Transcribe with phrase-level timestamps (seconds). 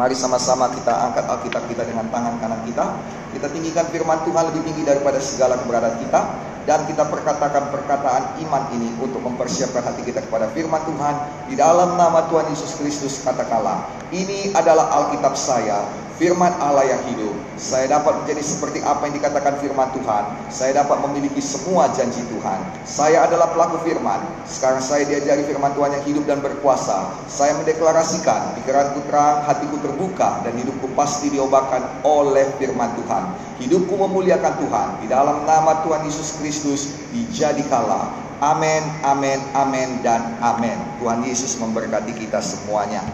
[0.00, 2.88] Mari sama-sama kita angkat Alkitab kita dengan tangan kanan kita.
[3.36, 6.20] Kita tinggikan firman Tuhan lebih tinggi daripada segala keberadaan kita.
[6.64, 11.14] Dan kita perkatakan perkataan iman ini untuk mempersiapkan hati kita kepada firman Tuhan.
[11.52, 15.84] Di dalam nama Tuhan Yesus Kristus katakanlah, ini adalah Alkitab saya,
[16.20, 17.32] firman Allah yang hidup.
[17.56, 20.24] Saya dapat menjadi seperti apa yang dikatakan firman Tuhan.
[20.52, 22.60] Saya dapat memiliki semua janji Tuhan.
[22.84, 24.20] Saya adalah pelaku firman.
[24.44, 27.08] Sekarang saya diajari firman Tuhan yang hidup dan berkuasa.
[27.24, 33.24] Saya mendeklarasikan pikiranku terang, hatiku terbuka dan hidupku pasti diobatkan oleh firman Tuhan.
[33.64, 34.88] Hidupku memuliakan Tuhan.
[35.00, 38.12] Di dalam nama Tuhan Yesus Kristus dijadikanlah.
[38.40, 40.76] Amin, amin, amin, dan amin.
[41.00, 43.04] Tuhan Yesus memberkati kita semuanya.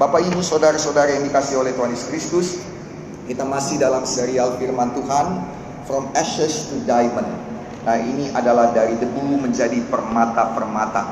[0.00, 2.48] Bapak Ibu saudara-saudara yang dikasih oleh Tuhan Yesus Kristus,
[3.28, 5.44] kita masih dalam serial firman Tuhan
[5.84, 7.28] From Ashes to Diamond.
[7.84, 11.04] Nah, ini adalah dari debu menjadi permata-permata.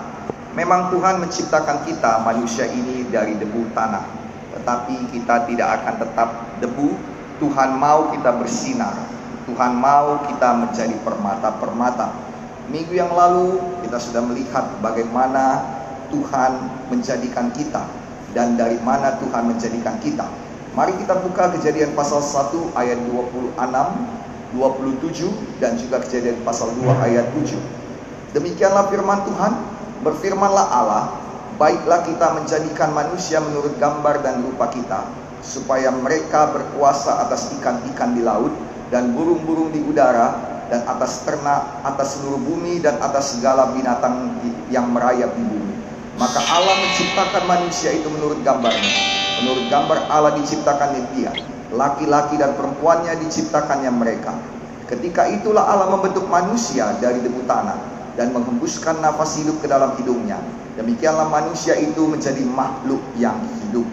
[0.56, 4.00] Memang Tuhan menciptakan kita manusia ini dari debu tanah,
[4.56, 6.28] tetapi kita tidak akan tetap
[6.64, 6.96] debu.
[7.36, 8.96] Tuhan mau kita bersinar.
[9.44, 12.16] Tuhan mau kita menjadi permata-permata.
[12.72, 15.68] Minggu yang lalu kita sudah melihat bagaimana
[16.08, 16.52] Tuhan
[16.88, 18.00] menjadikan kita
[18.36, 20.26] dan dari mana Tuhan menjadikan kita.
[20.70, 23.58] Mari kita buka kejadian pasal 1 ayat 26,
[24.54, 27.58] 27 dan juga kejadian pasal 2 ayat 7.
[28.30, 29.52] Demikianlah firman Tuhan,
[30.06, 31.04] berfirmanlah Allah,
[31.58, 35.10] baiklah kita menjadikan manusia menurut gambar dan rupa kita,
[35.42, 38.54] supaya mereka berkuasa atas ikan-ikan di laut
[38.94, 40.38] dan burung-burung di udara
[40.70, 44.38] dan atas ternak, atas seluruh bumi dan atas segala binatang
[44.70, 45.74] yang merayap di bumi.
[46.20, 48.92] Maka Allah menciptakan manusia itu menurut gambarnya.
[49.40, 51.32] Menurut gambar Allah diciptakannya dia.
[51.72, 54.36] Laki-laki dan perempuannya diciptakannya mereka.
[54.84, 57.80] Ketika itulah Allah membentuk manusia dari debu tanah
[58.20, 60.36] dan menghembuskan nafas hidup ke dalam hidungnya.
[60.76, 63.88] Demikianlah manusia itu menjadi makhluk yang hidup.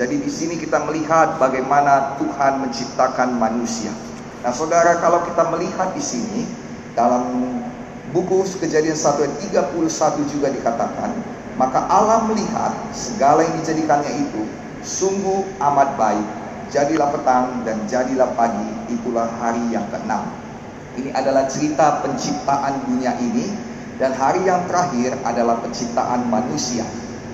[0.00, 3.92] Jadi di sini kita melihat bagaimana Tuhan menciptakan manusia.
[4.40, 6.48] Nah, Saudara, kalau kita melihat di sini
[6.96, 7.52] dalam
[8.16, 9.34] buku Kejadian 1 ayat
[9.76, 14.44] 31 juga dikatakan maka Allah melihat segala yang dijadikannya itu
[14.84, 16.28] sungguh amat baik.
[16.68, 20.26] Jadilah petang dan jadilah pagi, itulah hari yang keenam.
[20.96, 23.52] Ini adalah cerita penciptaan dunia ini
[23.96, 26.84] dan hari yang terakhir adalah penciptaan manusia.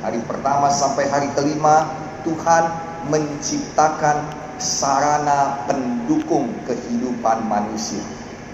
[0.02, 1.90] Hari pertama sampai hari kelima
[2.22, 2.64] Tuhan
[3.10, 4.22] menciptakan
[4.62, 8.02] sarana pendukung kehidupan manusia.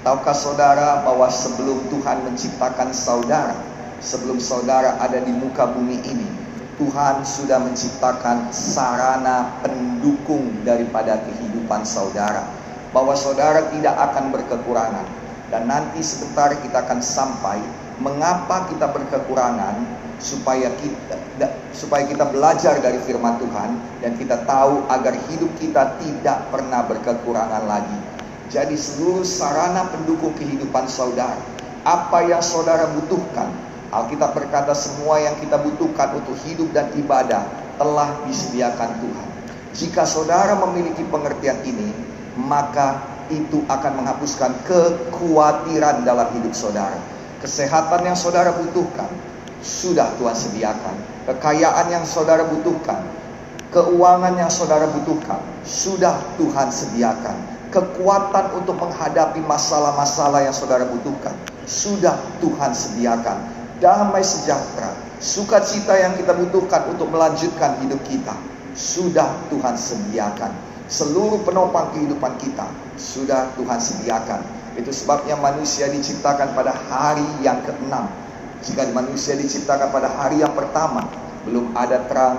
[0.00, 3.53] Tahukah saudara bahwa sebelum Tuhan menciptakan saudara,
[3.98, 6.28] sebelum saudara ada di muka bumi ini,
[6.78, 12.47] Tuhan sudah menciptakan sarana pendukung daripada kehidupan saudara.
[12.94, 15.06] Bahwa saudara tidak akan berkekurangan.
[15.48, 17.58] Dan nanti sebentar kita akan sampai
[17.98, 19.75] mengapa kita berkekurangan
[20.19, 21.16] supaya kita
[21.70, 23.70] supaya kita belajar dari firman Tuhan
[24.03, 27.98] dan kita tahu agar hidup kita tidak pernah berkekurangan lagi.
[28.48, 31.38] Jadi seluruh sarana pendukung kehidupan saudara,
[31.84, 33.53] apa yang saudara butuhkan,
[33.88, 37.41] Alkitab berkata semua yang kita butuhkan untuk hidup dan ibadah
[37.81, 39.28] telah disediakan Tuhan.
[39.72, 41.88] Jika saudara memiliki pengertian ini,
[42.37, 43.00] maka
[43.32, 47.00] itu akan menghapuskan kekhawatiran dalam hidup saudara.
[47.41, 49.09] Kesehatan yang saudara butuhkan
[49.65, 50.97] sudah Tuhan sediakan.
[51.32, 53.09] Kekayaan yang saudara butuhkan,
[53.72, 57.37] keuangan yang saudara butuhkan sudah Tuhan sediakan.
[57.69, 61.37] Kekuatan untuk menghadapi masalah-masalah yang saudara butuhkan
[61.69, 68.34] sudah Tuhan sediakan damai sejahtera, sukacita yang kita butuhkan untuk melanjutkan hidup kita
[68.75, 70.53] sudah Tuhan sediakan.
[70.89, 72.65] Seluruh penopang kehidupan kita
[72.97, 74.41] sudah Tuhan sediakan.
[74.78, 78.09] Itu sebabnya manusia diciptakan pada hari yang keenam.
[78.62, 81.06] Jika manusia diciptakan pada hari yang pertama,
[81.47, 82.38] belum ada terang,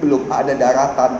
[0.00, 1.18] belum ada daratan,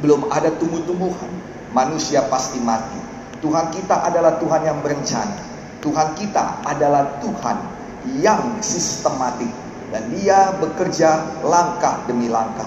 [0.00, 1.32] belum ada tumbuh-tumbuhan,
[1.74, 3.00] manusia pasti mati.
[3.42, 5.36] Tuhan kita adalah Tuhan yang berencana.
[5.84, 7.83] Tuhan kita adalah Tuhan
[8.20, 9.48] yang sistematik
[9.94, 12.66] dan dia bekerja langkah demi langkah.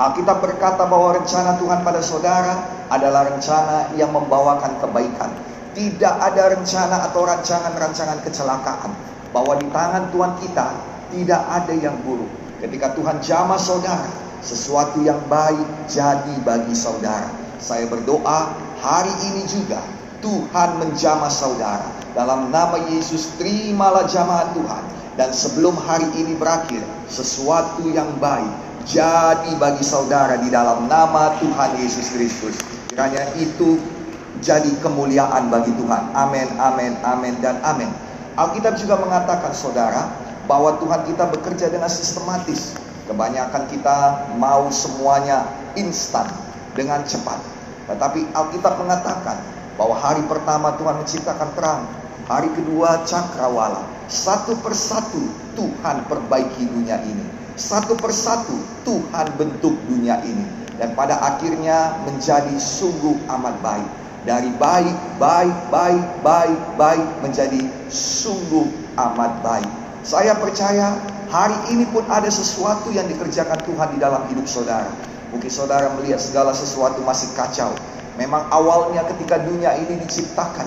[0.00, 5.28] Alkitab berkata bahwa rencana Tuhan pada saudara adalah rencana yang membawakan kebaikan.
[5.76, 8.96] Tidak ada rencana atau rancangan-rancangan kecelakaan.
[9.30, 10.66] Bahwa di tangan Tuhan kita
[11.12, 12.30] tidak ada yang buruk.
[12.64, 14.10] Ketika Tuhan jamah saudara,
[14.40, 17.28] sesuatu yang baik jadi bagi saudara.
[17.60, 19.84] Saya berdoa hari ini juga
[20.20, 21.88] Tuhan menjamah saudara.
[22.12, 24.84] Dalam nama Yesus terimalah jamaah Tuhan.
[25.18, 26.80] Dan sebelum hari ini berakhir,
[27.10, 28.48] sesuatu yang baik
[28.88, 32.56] jadi bagi saudara di dalam nama Tuhan Yesus Kristus.
[32.88, 33.76] Kiranya itu
[34.40, 36.16] jadi kemuliaan bagi Tuhan.
[36.16, 37.92] Amin, amin, amin, dan amin.
[38.40, 40.08] Alkitab juga mengatakan saudara
[40.48, 42.78] bahwa Tuhan kita bekerja dengan sistematis.
[43.04, 45.44] Kebanyakan kita mau semuanya
[45.74, 46.30] instan
[46.78, 47.42] dengan cepat.
[47.90, 51.88] Tetapi Alkitab mengatakan bahwa hari pertama Tuhan menciptakan terang,
[52.28, 53.80] hari kedua cakrawala.
[54.12, 57.24] Satu persatu Tuhan perbaiki dunia ini.
[57.56, 60.44] Satu persatu Tuhan bentuk dunia ini.
[60.76, 63.88] Dan pada akhirnya menjadi sungguh amat baik.
[64.28, 68.68] Dari baik, baik, baik, baik, baik menjadi sungguh
[69.00, 69.70] amat baik.
[70.04, 70.92] Saya percaya
[71.32, 74.92] hari ini pun ada sesuatu yang dikerjakan Tuhan di dalam hidup saudara.
[75.32, 77.72] Mungkin saudara melihat segala sesuatu masih kacau.
[78.18, 80.66] Memang awalnya ketika dunia ini diciptakan,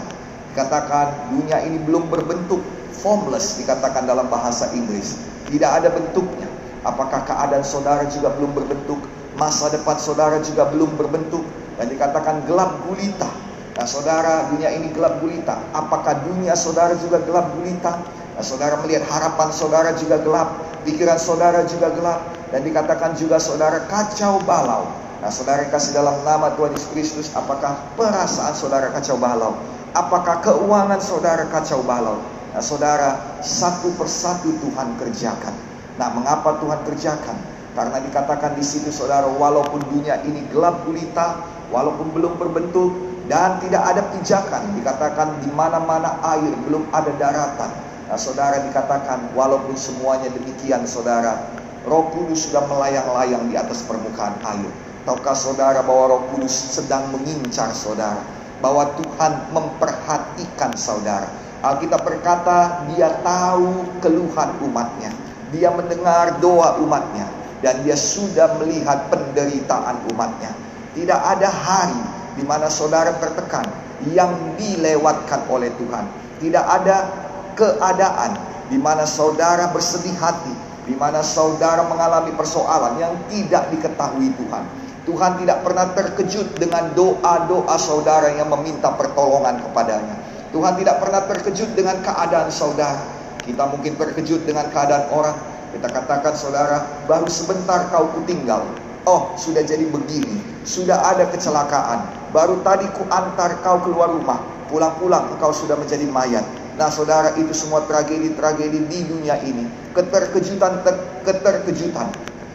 [0.53, 2.63] dikatakan dunia ini belum berbentuk,
[2.93, 5.19] formless dikatakan dalam bahasa Inggris.
[5.49, 6.47] Tidak ada bentuknya.
[6.83, 8.99] Apakah keadaan saudara juga belum berbentuk?
[9.35, 11.43] Masa depan saudara juga belum berbentuk?
[11.79, 13.27] Dan dikatakan gelap gulita.
[13.73, 15.57] Nah saudara, dunia ini gelap gulita.
[15.73, 17.97] Apakah dunia saudara juga gelap gulita?
[18.33, 20.57] Nah, saudara melihat harapan saudara juga gelap.
[20.85, 22.19] Pikiran saudara juga gelap.
[22.53, 24.89] Dan dikatakan juga saudara kacau balau.
[25.23, 27.27] Nah saudara kasih dalam nama Tuhan Yesus Kristus.
[27.31, 29.55] Apakah perasaan saudara kacau balau?
[29.95, 32.19] Apakah keuangan saudara kacau balau?
[32.51, 35.55] Nah saudara, satu persatu Tuhan kerjakan.
[35.95, 37.39] Nah mengapa Tuhan kerjakan?
[37.71, 41.39] Karena dikatakan di situ saudara, walaupun dunia ini gelap gulita,
[41.71, 42.91] walaupun belum berbentuk,
[43.31, 47.71] dan tidak ada pijakan dikatakan di mana-mana air belum ada daratan
[48.11, 51.39] nah, saudara dikatakan walaupun semuanya demikian saudara
[51.87, 54.67] Roh Kudus sudah melayang-layang di atas permukaan air
[55.03, 58.23] tahukah saudara bahwa Roh Kudus sedang mengincar saudara?
[58.63, 61.27] Bahwa Tuhan memperhatikan saudara.
[61.63, 65.11] Alkitab berkata dia tahu keluhan umatnya.
[65.51, 67.27] Dia mendengar doa umatnya.
[67.63, 70.51] Dan dia sudah melihat penderitaan umatnya.
[70.95, 72.03] Tidak ada hari
[72.35, 73.63] di mana saudara tertekan
[74.11, 76.03] yang dilewatkan oleh Tuhan.
[76.43, 77.07] Tidak ada
[77.55, 78.35] keadaan
[78.67, 80.51] di mana saudara bersedih hati,
[80.83, 84.63] di mana saudara mengalami persoalan yang tidak diketahui Tuhan.
[85.03, 90.15] Tuhan tidak pernah terkejut dengan doa-doa saudara yang meminta pertolongan kepadanya.
[90.55, 93.03] Tuhan tidak pernah terkejut dengan keadaan saudara.
[93.43, 95.35] Kita mungkin terkejut dengan keadaan orang.
[95.75, 98.63] Kita katakan saudara, baru sebentar kau kutinggal.
[99.03, 100.39] Oh, sudah jadi begini.
[100.63, 104.41] Sudah ada kecelakaan Baru tadi ku antar kau keluar rumah,
[104.73, 106.41] pulang-pulang engkau sudah menjadi mayat.
[106.81, 109.69] Nah saudara itu semua tragedi-tragedi di dunia ini.
[109.93, 110.81] Keterkejutan,
[111.21, 112.09] keterkejutan.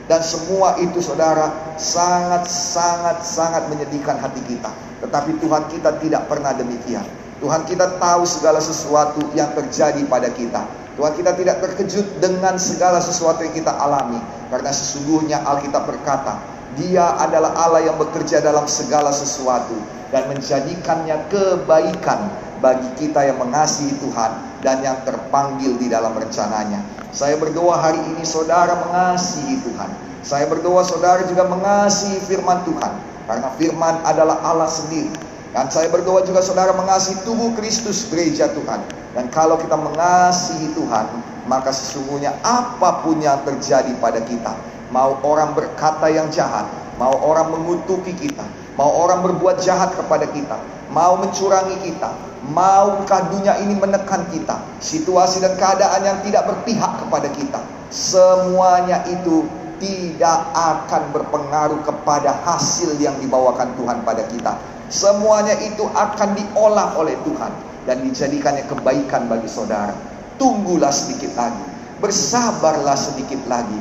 [0.08, 4.72] Dan semua itu saudara sangat-sangat-sangat menyedihkan hati kita.
[5.04, 7.04] Tetapi Tuhan kita tidak pernah demikian.
[7.38, 10.64] Tuhan kita tahu segala sesuatu yang terjadi pada kita.
[10.98, 14.18] Tuhan kita tidak terkejut dengan segala sesuatu yang kita alami.
[14.50, 19.78] Karena sesungguhnya Alkitab berkata, dia adalah Allah yang bekerja dalam segala sesuatu
[20.12, 22.28] dan menjadikannya kebaikan
[22.58, 26.82] bagi kita yang mengasihi Tuhan dan yang terpanggil di dalam rencananya.
[27.14, 29.90] Saya berdoa hari ini saudara mengasihi Tuhan.
[30.20, 32.92] Saya berdoa saudara juga mengasihi firman Tuhan
[33.30, 35.14] karena firman adalah Allah sendiri.
[35.48, 38.84] Dan saya berdoa juga saudara mengasihi tubuh Kristus gereja Tuhan.
[39.16, 41.08] Dan kalau kita mengasihi Tuhan,
[41.48, 44.52] maka sesungguhnya apa pun yang terjadi pada kita,
[44.88, 46.64] Mau orang berkata yang jahat,
[46.96, 48.44] mau orang mengutuki kita,
[48.80, 50.56] mau orang berbuat jahat kepada kita,
[50.88, 52.08] mau mencurangi kita,
[52.48, 57.60] maukah dunia ini menekan kita, situasi dan keadaan yang tidak berpihak kepada kita,
[57.92, 59.44] semuanya itu
[59.78, 64.58] tidak akan berpengaruh kepada hasil yang dibawakan Tuhan pada kita.
[64.88, 67.52] Semuanya itu akan diolah oleh Tuhan
[67.84, 69.92] dan dijadikannya kebaikan bagi saudara.
[70.40, 71.62] Tunggulah sedikit lagi,
[72.00, 73.78] bersabarlah sedikit lagi,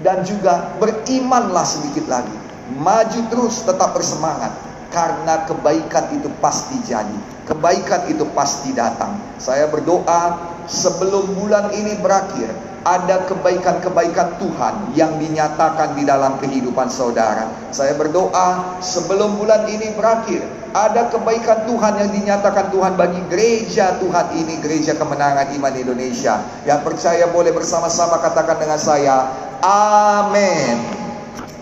[0.00, 2.32] dan juga berimanlah sedikit lagi.
[2.70, 4.54] Maju terus tetap bersemangat
[4.94, 7.18] karena kebaikan itu pasti jadi.
[7.46, 9.18] Kebaikan itu pasti datang.
[9.42, 10.38] Saya berdoa
[10.70, 12.50] sebelum bulan ini berakhir
[12.86, 17.50] ada kebaikan-kebaikan Tuhan yang dinyatakan di dalam kehidupan saudara.
[17.74, 24.26] Saya berdoa sebelum bulan ini berakhir ada kebaikan Tuhan yang dinyatakan Tuhan bagi gereja Tuhan
[24.38, 26.40] ini, gereja kemenangan iman Indonesia.
[26.62, 30.76] Yang percaya boleh bersama-sama katakan dengan saya, Amin.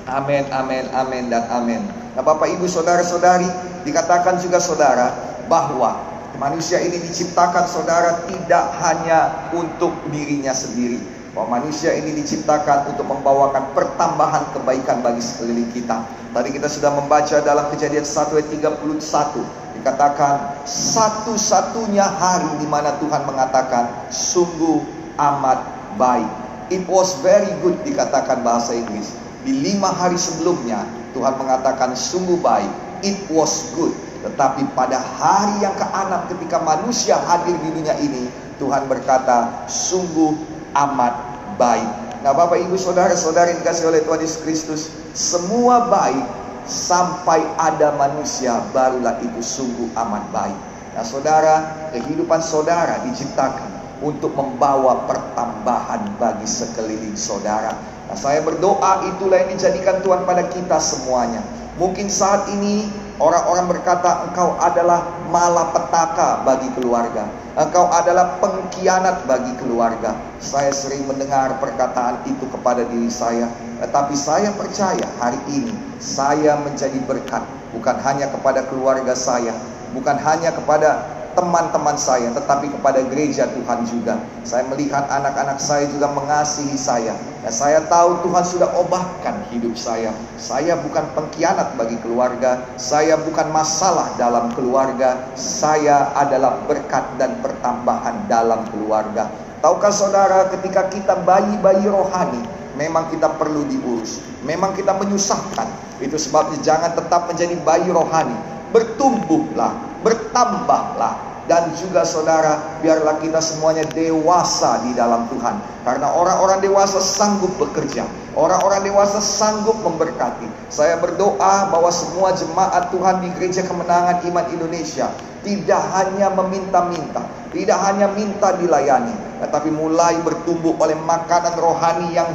[0.08, 1.82] Amin, amin, amin, dan amin.
[2.16, 3.46] Nah Bapak Ibu Saudara-saudari,
[3.84, 5.12] dikatakan juga saudara
[5.50, 6.00] bahwa
[6.40, 11.02] manusia ini diciptakan saudara tidak hanya untuk dirinya sendiri.
[11.36, 16.02] Bahwa manusia ini diciptakan untuk membawakan pertambahan kebaikan bagi sekeliling kita.
[16.32, 19.44] Tadi kita sudah membaca dalam kejadian 1 ayat 31.
[19.78, 24.82] Dikatakan satu-satunya hari di mana Tuhan mengatakan sungguh
[25.14, 25.58] amat
[26.00, 26.47] baik.
[26.68, 29.12] It was very good dikatakan bahasa Inggris.
[29.44, 30.84] Di lima hari sebelumnya
[31.16, 32.68] Tuhan mengatakan sungguh baik.
[33.00, 33.94] It was good.
[34.26, 38.28] Tetapi pada hari yang keenam ketika manusia hadir di dunia ini,
[38.60, 40.34] Tuhan berkata sungguh
[40.74, 41.14] amat
[41.56, 42.08] baik.
[42.18, 44.82] Nah Bapak Ibu Saudara-saudara yang dikasih oleh Tuhan Yesus Kristus
[45.14, 46.26] Semua baik
[46.66, 50.58] sampai ada manusia barulah itu sungguh amat baik
[50.98, 51.54] Nah saudara
[51.94, 53.67] kehidupan saudara diciptakan
[54.04, 57.74] untuk membawa pertambahan bagi sekeliling saudara
[58.08, 61.44] Nah saya berdoa itulah yang dijadikan Tuhan pada kita semuanya
[61.78, 62.90] Mungkin saat ini
[63.22, 67.30] orang-orang berkata engkau adalah malapetaka bagi keluarga.
[67.54, 70.18] Engkau adalah pengkhianat bagi keluarga.
[70.42, 73.46] Saya sering mendengar perkataan itu kepada diri saya.
[73.78, 75.70] Tetapi saya percaya hari ini
[76.02, 77.46] saya menjadi berkat.
[77.70, 79.54] Bukan hanya kepada keluarga saya.
[79.94, 84.18] Bukan hanya kepada teman-teman saya, tetapi kepada gereja Tuhan juga.
[84.42, 87.14] Saya melihat anak-anak saya juga mengasihi saya.
[87.46, 90.10] Dan saya tahu Tuhan sudah obahkan hidup saya.
[90.34, 98.26] Saya bukan pengkhianat bagi keluarga, saya bukan masalah dalam keluarga, saya adalah berkat dan pertambahan
[98.26, 99.30] dalam keluarga.
[99.62, 102.42] Tahukah saudara ketika kita bayi-bayi rohani,
[102.74, 104.18] memang kita perlu diurus.
[104.42, 105.66] Memang kita menyusahkan.
[106.02, 108.34] Itu sebabnya jangan tetap menjadi bayi rohani.
[108.70, 115.56] Bertumbuhlah, bertambahlah, dan juga saudara, biarlah kita semuanya dewasa di dalam Tuhan.
[115.80, 118.04] Karena orang-orang dewasa sanggup bekerja.
[118.36, 120.44] Orang-orang dewasa sanggup memberkati.
[120.68, 125.08] Saya berdoa bahwa semua jemaat Tuhan di Gereja Kemenangan Iman Indonesia
[125.40, 132.28] tidak hanya meminta-minta, tidak hanya minta dilayani, tetapi mulai bertumbuh oleh makanan rohani yang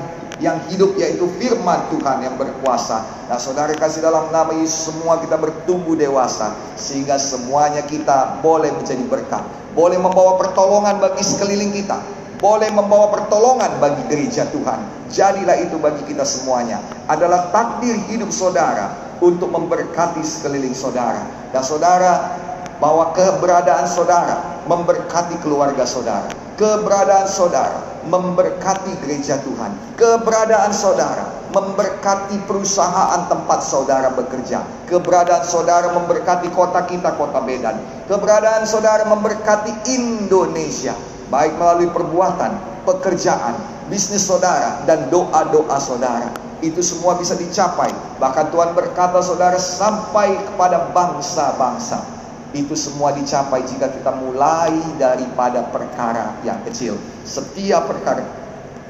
[0.44, 3.08] yang hidup yaitu firman Tuhan yang berkuasa.
[3.32, 9.08] Nah saudara kasih dalam nama Yesus semua kita bertumbuh dewasa sehingga semuanya kita boleh menjadi
[9.08, 9.40] berkat.
[9.72, 11.98] Boleh membawa pertolongan bagi sekeliling kita.
[12.44, 15.08] Boleh membawa pertolongan bagi gereja Tuhan.
[15.08, 16.84] Jadilah itu bagi kita semuanya.
[17.08, 21.24] Adalah takdir hidup saudara untuk memberkati sekeliling saudara.
[21.56, 22.36] Dan saudara
[22.84, 26.28] bahwa keberadaan saudara memberkati keluarga saudara.
[26.60, 27.80] Keberadaan saudara
[28.12, 29.72] memberkati gereja Tuhan.
[29.96, 34.60] Keberadaan saudara memberkati perusahaan tempat saudara bekerja.
[34.92, 37.80] Keberadaan saudara memberkati kota kita, kota Medan.
[38.12, 40.92] Keberadaan saudara memberkati Indonesia.
[41.32, 43.56] Baik melalui perbuatan, pekerjaan,
[43.88, 46.30] bisnis saudara, dan doa-doa saudara.
[46.60, 47.90] Itu semua bisa dicapai.
[48.20, 52.23] Bahkan Tuhan berkata saudara sampai kepada bangsa-bangsa.
[52.54, 56.96] Itu semua dicapai jika kita mulai daripada perkara yang kecil.
[57.26, 58.44] Setiap perkara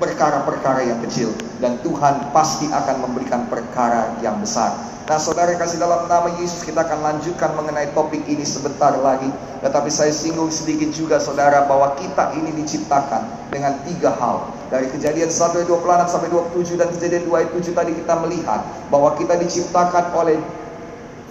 [0.03, 1.32] perkara-perkara yang kecil
[1.63, 4.75] dan Tuhan pasti akan memberikan perkara yang besar.
[5.03, 9.27] Nah, saudara kasih dalam nama Yesus kita akan lanjutkan mengenai topik ini sebentar lagi.
[9.60, 14.48] Tetapi saya singgung sedikit juga saudara bahwa kita ini diciptakan dengan tiga hal.
[14.72, 18.62] Dari kejadian 1 ayat 26 sampai 27 dan kejadian 2 ayat 7 tadi kita melihat
[18.88, 20.39] bahwa kita diciptakan oleh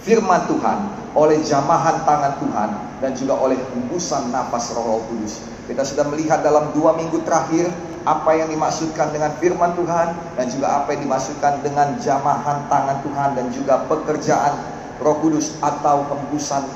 [0.03, 0.79] firman Tuhan,
[1.15, 2.69] oleh jamahan tangan Tuhan,
[2.99, 5.43] dan juga oleh hembusan nafas roh kudus.
[5.63, 7.71] Kita sudah melihat dalam dua minggu terakhir
[8.03, 13.29] apa yang dimaksudkan dengan firman Tuhan dan juga apa yang dimaksudkan dengan jamahan tangan Tuhan
[13.39, 14.53] dan juga pekerjaan
[14.99, 16.67] Roh Kudus atau hembusan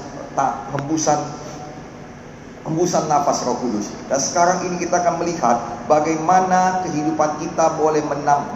[0.72, 1.20] hembusan
[2.64, 3.92] hembusan nafas Roh Kudus.
[4.08, 5.60] Dan sekarang ini kita akan melihat
[5.92, 8.00] bagaimana kehidupan kita boleh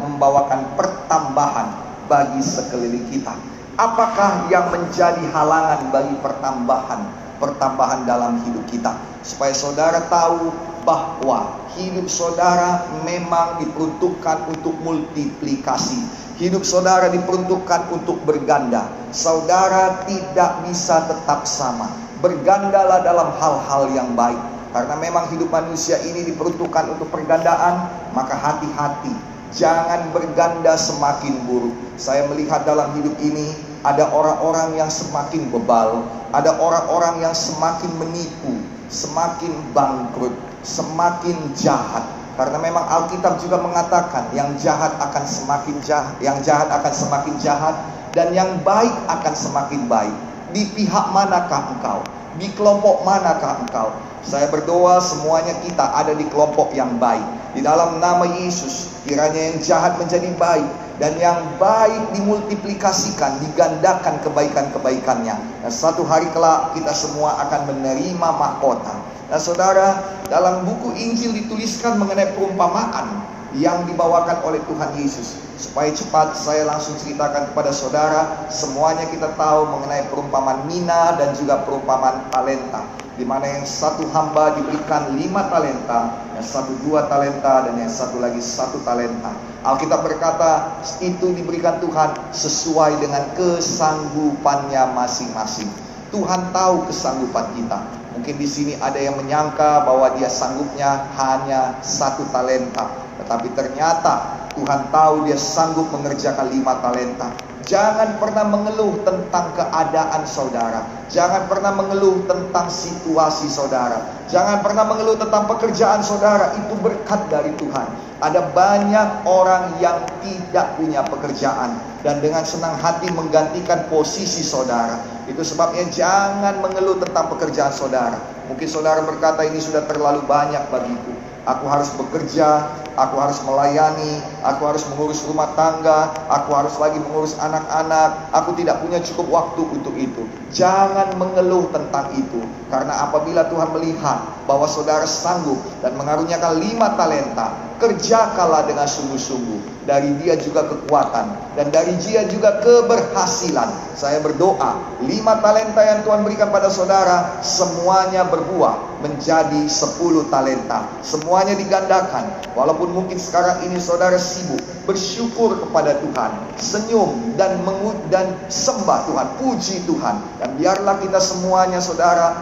[0.08, 1.76] membawakan pertambahan
[2.08, 3.36] bagi sekeliling kita.
[3.80, 7.02] Apakah yang menjadi halangan bagi pertambahan
[7.40, 8.92] pertambahan dalam hidup kita?
[9.24, 10.52] Supaya saudara tahu
[10.84, 16.04] bahwa hidup saudara memang diperuntukkan untuk multiplikasi.
[16.36, 18.92] Hidup saudara diperuntukkan untuk berganda.
[19.14, 21.88] Saudara tidak bisa tetap sama.
[22.20, 24.42] Bergandalah dalam hal-hal yang baik.
[24.72, 29.31] Karena memang hidup manusia ini diperuntukkan untuk pergandaan, maka hati-hati.
[29.52, 31.76] Jangan berganda semakin buruk.
[32.00, 33.52] Saya melihat dalam hidup ini
[33.84, 40.32] ada orang-orang yang semakin bebal, ada orang-orang yang semakin menipu, semakin bangkrut,
[40.64, 42.08] semakin jahat.
[42.40, 47.76] Karena memang Alkitab juga mengatakan yang jahat akan semakin jahat, yang jahat akan semakin jahat
[48.16, 50.16] dan yang baik akan semakin baik.
[50.56, 52.00] Di pihak manakah engkau?
[52.40, 53.92] Di kelompok manakah engkau?
[54.22, 57.26] Saya berdoa semuanya kita ada di kelompok yang baik.
[57.52, 60.70] Di dalam nama Yesus, kiranya yang jahat menjadi baik
[61.02, 65.36] dan yang baik dimultiplikasikan, digandakan kebaikan-kebaikannya.
[65.66, 68.94] Dan satu hari kelak kita semua akan menerima mahkota.
[69.28, 70.00] Nah saudara,
[70.30, 75.36] dalam buku Injil dituliskan mengenai perumpamaan yang dibawakan oleh Tuhan Yesus.
[75.60, 81.62] Supaya cepat saya langsung ceritakan kepada saudara, semuanya kita tahu mengenai perumpamaan mina dan juga
[81.68, 87.78] perumpamaan talenta di mana yang satu hamba diberikan lima talenta, yang satu dua talenta, dan
[87.78, 89.30] yang satu lagi satu talenta.
[89.62, 95.70] Alkitab berkata itu diberikan Tuhan sesuai dengan kesanggupannya masing-masing.
[96.10, 98.01] Tuhan tahu kesanggupan kita.
[98.12, 102.92] Mungkin di sini ada yang menyangka bahwa dia sanggupnya hanya satu talenta.
[103.24, 107.32] Tetapi ternyata Tuhan tahu dia sanggup mengerjakan lima talenta.
[107.62, 110.82] Jangan pernah mengeluh tentang keadaan saudara.
[111.08, 114.28] Jangan pernah mengeluh tentang situasi saudara.
[114.28, 116.58] Jangan pernah mengeluh tentang pekerjaan saudara.
[116.58, 117.88] Itu berkat dari Tuhan.
[118.20, 125.02] Ada banyak orang yang tidak punya pekerjaan dan dengan senang hati menggantikan posisi saudara.
[125.30, 128.18] Itu sebabnya jangan mengeluh tentang pekerjaan saudara.
[128.50, 131.14] Mungkin saudara berkata ini sudah terlalu banyak bagiku.
[131.42, 137.34] Aku harus bekerja, aku harus melayani, aku harus mengurus rumah tangga, aku harus lagi mengurus
[137.42, 140.22] anak-anak, aku tidak punya cukup waktu untuk itu.
[140.54, 147.71] Jangan mengeluh tentang itu, karena apabila Tuhan melihat bahwa saudara sanggup dan mengaruniakan lima talenta,
[147.82, 149.82] kerjakanlah dengan sungguh-sungguh.
[149.82, 153.98] Dari dia juga kekuatan dan dari dia juga keberhasilan.
[153.98, 160.86] Saya berdoa, lima talenta yang Tuhan berikan pada saudara semuanya berbuah menjadi sepuluh talenta.
[161.02, 162.30] Semuanya digandakan.
[162.54, 169.28] Walaupun mungkin sekarang ini saudara sibuk, bersyukur kepada Tuhan, senyum dan mengud dan sembah Tuhan,
[169.42, 170.16] puji Tuhan.
[170.38, 172.38] Dan biarlah kita semuanya saudara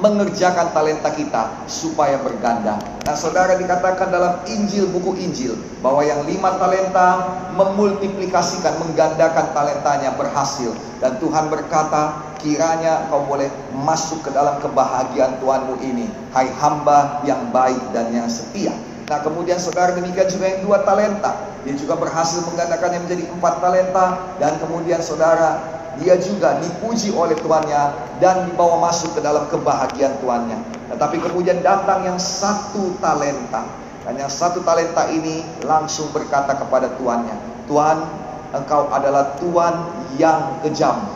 [0.00, 2.80] mengerjakan talenta kita supaya berganda.
[3.04, 5.54] Nah saudara dikatakan dalam Injil buku Injil
[5.84, 10.72] bahwa yang lima talenta memultiplikasikan, menggandakan talentanya berhasil.
[11.00, 16.08] Dan Tuhan berkata kiranya kau boleh masuk ke dalam kebahagiaan Tuhanmu ini.
[16.32, 18.72] Hai hamba yang baik dan yang setia.
[19.08, 21.34] Nah kemudian saudara demikian juga yang dua talenta.
[21.60, 24.06] Dia juga berhasil menggandakannya menjadi empat talenta.
[24.38, 30.58] Dan kemudian saudara dia juga dipuji oleh tuannya dan dibawa masuk ke dalam kebahagiaan tuannya.
[30.94, 33.66] Tetapi kemudian datang yang satu talenta.
[34.06, 38.06] Dan yang satu talenta ini langsung berkata kepada tuannya, Tuan,
[38.54, 39.86] engkau adalah tuan
[40.18, 41.06] yang kejam,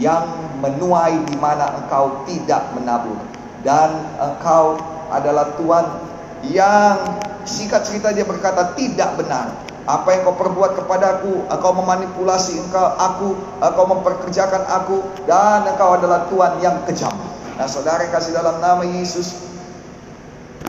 [0.00, 0.26] yang
[0.60, 3.16] menuai di mana engkau tidak menabur.
[3.64, 5.86] Dan engkau adalah tuan
[6.44, 6.98] yang
[7.46, 9.54] singkat cerita dia berkata tidak benar
[9.86, 14.98] apa yang kau perbuat kepadaku, engkau memanipulasi engkau aku, engkau memperkerjakan aku
[15.30, 17.14] dan engkau adalah Tuhan yang kejam.
[17.54, 19.46] Nah, saudara yang kasih dalam nama Yesus,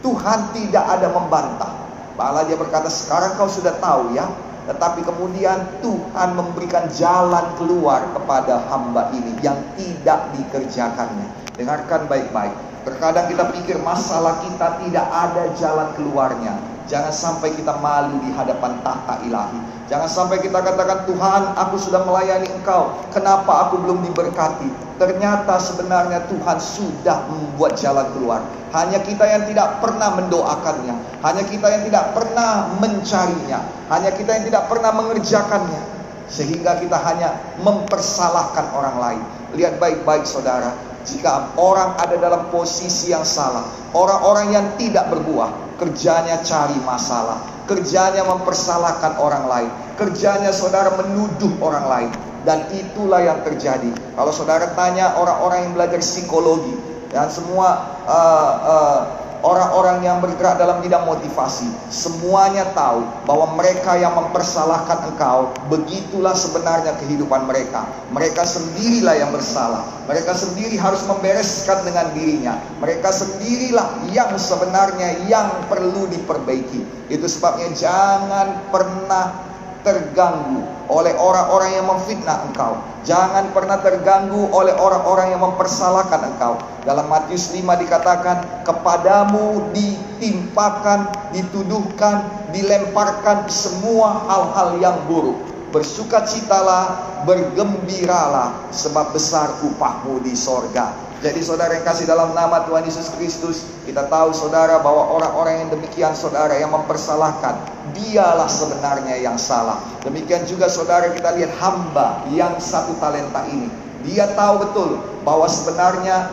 [0.05, 1.73] Tuhan tidak ada membantah.
[2.13, 4.29] Malah dia berkata, sekarang kau sudah tahu ya.
[4.67, 11.27] Tetapi kemudian Tuhan memberikan jalan keluar kepada hamba ini yang tidak dikerjakannya.
[11.57, 12.53] Dengarkan baik-baik.
[12.83, 16.76] Terkadang kita pikir masalah kita tidak ada jalan keluarnya.
[16.87, 19.59] Jangan sampai kita malu di hadapan tahta ilahi.
[19.91, 22.95] Jangan sampai kita katakan, Tuhan aku sudah melayani engkau.
[23.11, 24.67] Kenapa aku belum diberkati?
[24.95, 28.41] Ternyata sebenarnya Tuhan sudah membuat jalan keluar.
[28.71, 30.95] Hanya kita yang tidak pernah mendoakannya.
[31.23, 33.59] Hanya kita yang tidak pernah mencarinya.
[33.91, 35.81] Hanya kita yang tidak pernah mengerjakannya.
[36.27, 39.21] Sehingga kita hanya mempersalahkan orang lain.
[39.55, 40.71] Lihat baik-baik saudara.
[41.07, 43.63] Jika orang ada dalam posisi yang salah,
[43.95, 51.85] orang-orang yang tidak berbuah, kerjanya cari masalah, kerjanya mempersalahkan orang lain, kerjanya saudara menuduh orang
[51.85, 52.11] lain,
[52.43, 53.93] dan itulah yang terjadi.
[54.17, 56.73] Kalau saudara tanya orang-orang yang belajar psikologi
[57.13, 58.99] dan semua uh, uh,
[59.45, 66.97] orang-orang yang bergerak dalam bidang motivasi, semuanya tahu bahwa mereka yang mempersalahkan engkau, begitulah sebenarnya
[66.99, 67.85] kehidupan mereka.
[68.13, 69.85] Mereka sendirilah yang bersalah.
[70.07, 72.55] Mereka sendiri harus membereskan dengan dirinya.
[72.79, 77.11] Mereka sendirilah yang sebenarnya yang perlu diperbaiki.
[77.11, 79.46] Itu sebabnya jangan pernah
[79.87, 82.75] terganggu oleh orang-orang yang memfitnah engkau.
[83.07, 86.59] Jangan pernah terganggu oleh orang-orang yang mempersalahkan engkau.
[86.83, 95.56] Dalam Matius 5 dikatakan, kepadamu ditimpakan, dituduhkan, dilemparkan semua hal-hal yang buruk.
[95.67, 96.85] Bersukacitalah,
[97.27, 101.07] bergembiralah, sebab besar upahmu di sorga.
[101.17, 105.69] Jadi saudara yang kasih dalam nama Tuhan Yesus Kristus, kita tahu saudara bahwa orang-orang yang
[105.73, 107.57] demikian saudara yang mempersalahkan,
[107.97, 109.81] dialah sebenarnya yang salah.
[110.05, 113.65] Demikian juga saudara kita lihat hamba yang satu talenta ini.
[114.05, 116.29] Dia tahu betul bahwa sebenarnya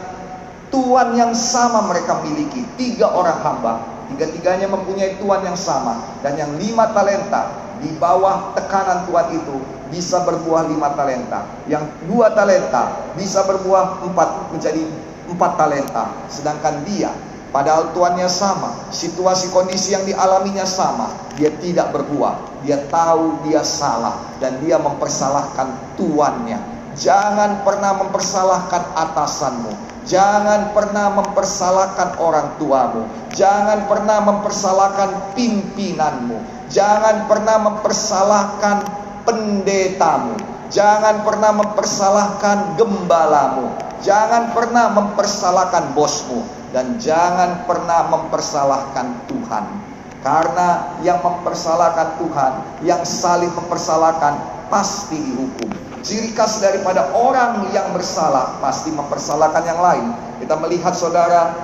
[0.68, 2.68] Tuhan yang sama mereka miliki.
[2.76, 3.80] Tiga orang hamba,
[4.12, 6.20] tiga-tiganya mempunyai Tuhan yang sama.
[6.20, 9.56] Dan yang lima talenta di bawah tekanan Tuhan itu
[9.92, 11.44] bisa berbuah lima talenta.
[11.68, 14.80] Yang dua talenta bisa berbuah empat menjadi
[15.28, 16.04] empat talenta.
[16.32, 17.12] Sedangkan dia
[17.54, 22.64] padahal tuannya sama, situasi kondisi yang dialaminya sama, dia tidak berbuah.
[22.64, 26.73] Dia tahu dia salah dan dia mempersalahkan tuannya.
[26.94, 29.72] Jangan pernah mempersalahkan atasanmu.
[30.04, 33.08] Jangan pernah mempersalahkan orang tuamu.
[33.32, 36.68] Jangan pernah mempersalahkan pimpinanmu.
[36.68, 38.76] Jangan pernah mempersalahkan
[39.24, 40.36] pendetamu.
[40.68, 43.72] Jangan pernah mempersalahkan gembalamu.
[44.04, 46.44] Jangan pernah mempersalahkan bosmu.
[46.70, 49.64] Dan jangan pernah mempersalahkan Tuhan.
[50.24, 54.40] Karena yang mempersalahkan Tuhan, yang saling mempersalahkan,
[54.72, 55.63] pasti dihukum.
[56.04, 60.12] Ciri khas daripada orang yang bersalah pasti mempersalahkan yang lain.
[60.36, 61.56] Kita melihat saudara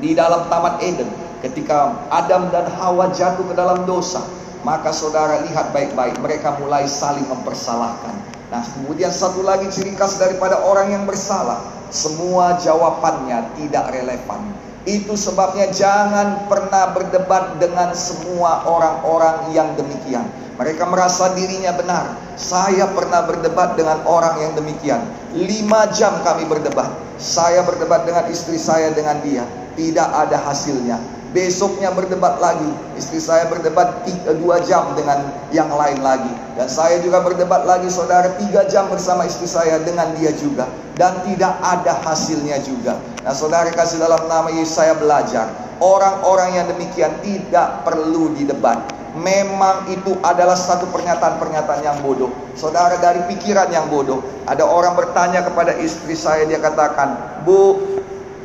[0.00, 1.12] di dalam Taman Eden
[1.44, 4.24] ketika Adam dan Hawa jatuh ke dalam dosa,
[4.64, 8.16] maka saudara lihat baik-baik mereka mulai saling mempersalahkan.
[8.48, 11.60] Nah, kemudian satu lagi ciri khas daripada orang yang bersalah,
[11.92, 14.65] semua jawabannya tidak relevan.
[14.86, 20.22] Itu sebabnya jangan pernah berdebat dengan semua orang-orang yang demikian.
[20.56, 22.14] Mereka merasa dirinya benar.
[22.38, 25.02] Saya pernah berdebat dengan orang yang demikian.
[25.34, 26.86] Lima jam kami berdebat.
[27.18, 29.42] Saya berdebat dengan istri saya dengan dia.
[29.74, 31.02] Tidak ada hasilnya.
[31.34, 32.70] Besoknya berdebat lagi.
[32.94, 36.30] Istri saya berdebat tiga, dua jam dengan yang lain lagi.
[36.54, 40.70] Dan saya juga berdebat lagi saudara tiga jam bersama istri saya dengan dia juga.
[40.94, 42.96] Dan tidak ada hasilnya juga.
[43.26, 45.50] Nah saudara kasih dalam nama Yesus saya belajar.
[45.82, 48.78] Orang-orang yang demikian tidak perlu didebat.
[49.18, 52.30] Memang itu adalah satu pernyataan-pernyataan yang bodoh.
[52.54, 54.22] Saudara dari pikiran yang bodoh.
[54.46, 57.82] Ada orang bertanya kepada istri saya, dia katakan, Bu,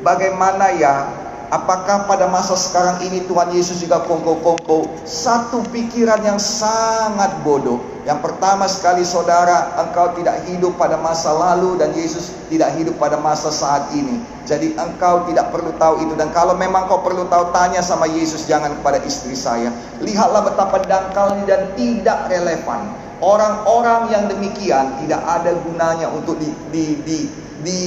[0.02, 1.21] bagaimana ya
[1.52, 5.04] Apakah pada masa sekarang ini Tuhan Yesus juga kongko-kongko?
[5.04, 7.84] Satu pikiran yang sangat bodoh.
[8.08, 13.20] Yang pertama sekali saudara, engkau tidak hidup pada masa lalu dan Yesus tidak hidup pada
[13.20, 14.24] masa saat ini.
[14.48, 16.16] Jadi engkau tidak perlu tahu itu.
[16.16, 19.76] Dan kalau memang kau perlu tahu, tanya sama Yesus, jangan kepada istri saya.
[20.00, 22.96] Lihatlah betapa dangkalnya dan tidak relevan.
[23.20, 27.20] Orang-orang yang demikian tidak ada gunanya untuk di, di, di,
[27.60, 27.78] di,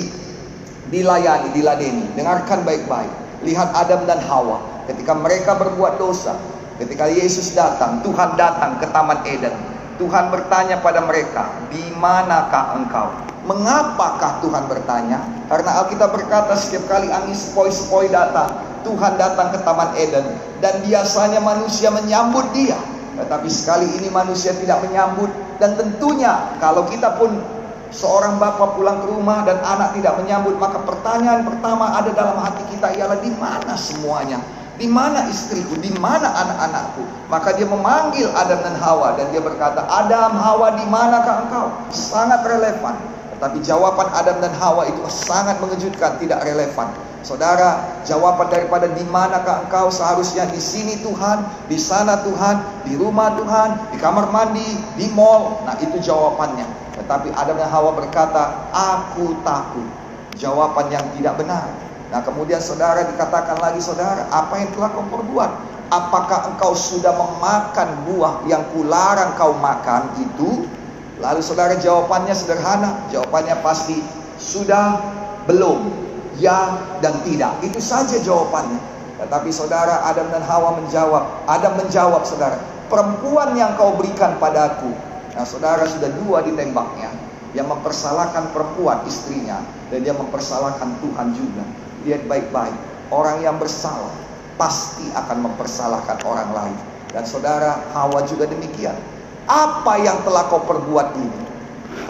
[0.92, 2.12] dilayani, diladeni.
[2.12, 3.23] Dengarkan baik-baik.
[3.42, 6.37] Lihat Adam dan Hawa ketika mereka berbuat dosa.
[6.75, 9.55] Ketika Yesus datang, Tuhan datang ke Taman Eden.
[9.94, 15.20] Tuhan bertanya pada mereka, "Di manakah engkau?" Mengapakah Tuhan bertanya?
[15.53, 18.49] Karena Alkitab berkata setiap kali angin sepoi-sepoi datang,
[18.83, 20.25] Tuhan datang ke Taman Eden
[20.64, 22.77] dan biasanya manusia menyambut dia.
[23.14, 25.29] Tetapi sekali ini manusia tidak menyambut
[25.61, 27.37] dan tentunya kalau kita pun
[27.94, 32.66] seorang bapak pulang ke rumah dan anak tidak menyambut, maka pertanyaan pertama ada dalam hati
[32.74, 34.42] kita ialah di mana semuanya?
[34.74, 35.78] Di mana istriku?
[35.78, 37.30] Di mana anak-anakku?
[37.30, 42.42] Maka dia memanggil Adam dan Hawa dan dia berkata, "Adam, Hawa, di manakah engkau?" Sangat
[42.42, 42.98] relevan.
[43.38, 46.90] Tetapi jawaban Adam dan Hawa itu sangat mengejutkan, tidak relevan.
[47.24, 53.33] Saudara, jawaban daripada di manakah engkau seharusnya di sini Tuhan, di sana Tuhan, di rumah
[53.38, 54.66] Tuhan, di kamar mandi,
[54.98, 55.64] di mall.
[55.64, 56.84] Nah, itu jawabannya.
[57.05, 59.85] Tetapi Adam dan Hawa berkata, aku takut.
[60.40, 61.69] Jawaban yang tidak benar.
[62.09, 65.51] Nah kemudian saudara dikatakan lagi saudara, apa yang telah kau perbuat?
[65.93, 70.64] Apakah engkau sudah memakan buah yang kularang kau makan itu?
[71.21, 74.01] Lalu saudara jawabannya sederhana, jawabannya pasti
[74.40, 74.99] sudah,
[75.45, 75.93] belum,
[76.40, 77.53] ya dan tidak.
[77.62, 78.81] Itu saja jawabannya.
[79.23, 85.42] Tetapi saudara Adam dan Hawa menjawab, Adam menjawab saudara, perempuan yang kau berikan padaku Nah
[85.42, 87.11] saudara sudah dua ditembaknya.
[87.55, 89.62] Yang mempersalahkan perempuan istrinya.
[89.90, 91.64] Dan dia mempersalahkan Tuhan juga.
[92.07, 92.79] Lihat baik-baik.
[93.11, 94.14] Orang yang bersalah
[94.55, 96.79] pasti akan mempersalahkan orang lain.
[97.11, 98.94] Dan saudara Hawa juga demikian.
[99.47, 101.40] Apa yang telah kau perbuat ini?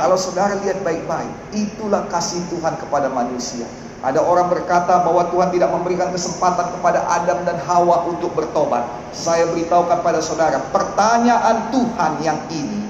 [0.01, 3.69] Kalau saudara lihat baik-baik, itulah kasih Tuhan kepada manusia.
[4.05, 8.85] Ada orang berkata bahwa Tuhan tidak memberikan kesempatan kepada Adam dan Hawa untuk bertobat.
[9.17, 12.84] Saya beritahukan pada saudara, pertanyaan Tuhan yang ini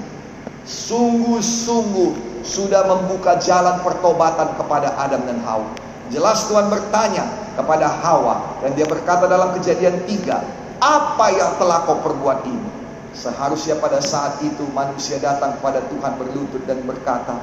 [0.65, 5.69] sungguh-sungguh sudah membuka jalan pertobatan kepada Adam dan Hawa.
[6.13, 7.25] Jelas Tuhan bertanya
[7.57, 12.69] kepada Hawa dan dia berkata dalam kejadian 3, apa yang telah kau perbuat ini?
[13.15, 17.39] Seharusnya pada saat itu manusia datang kepada Tuhan berlutut dan berkata,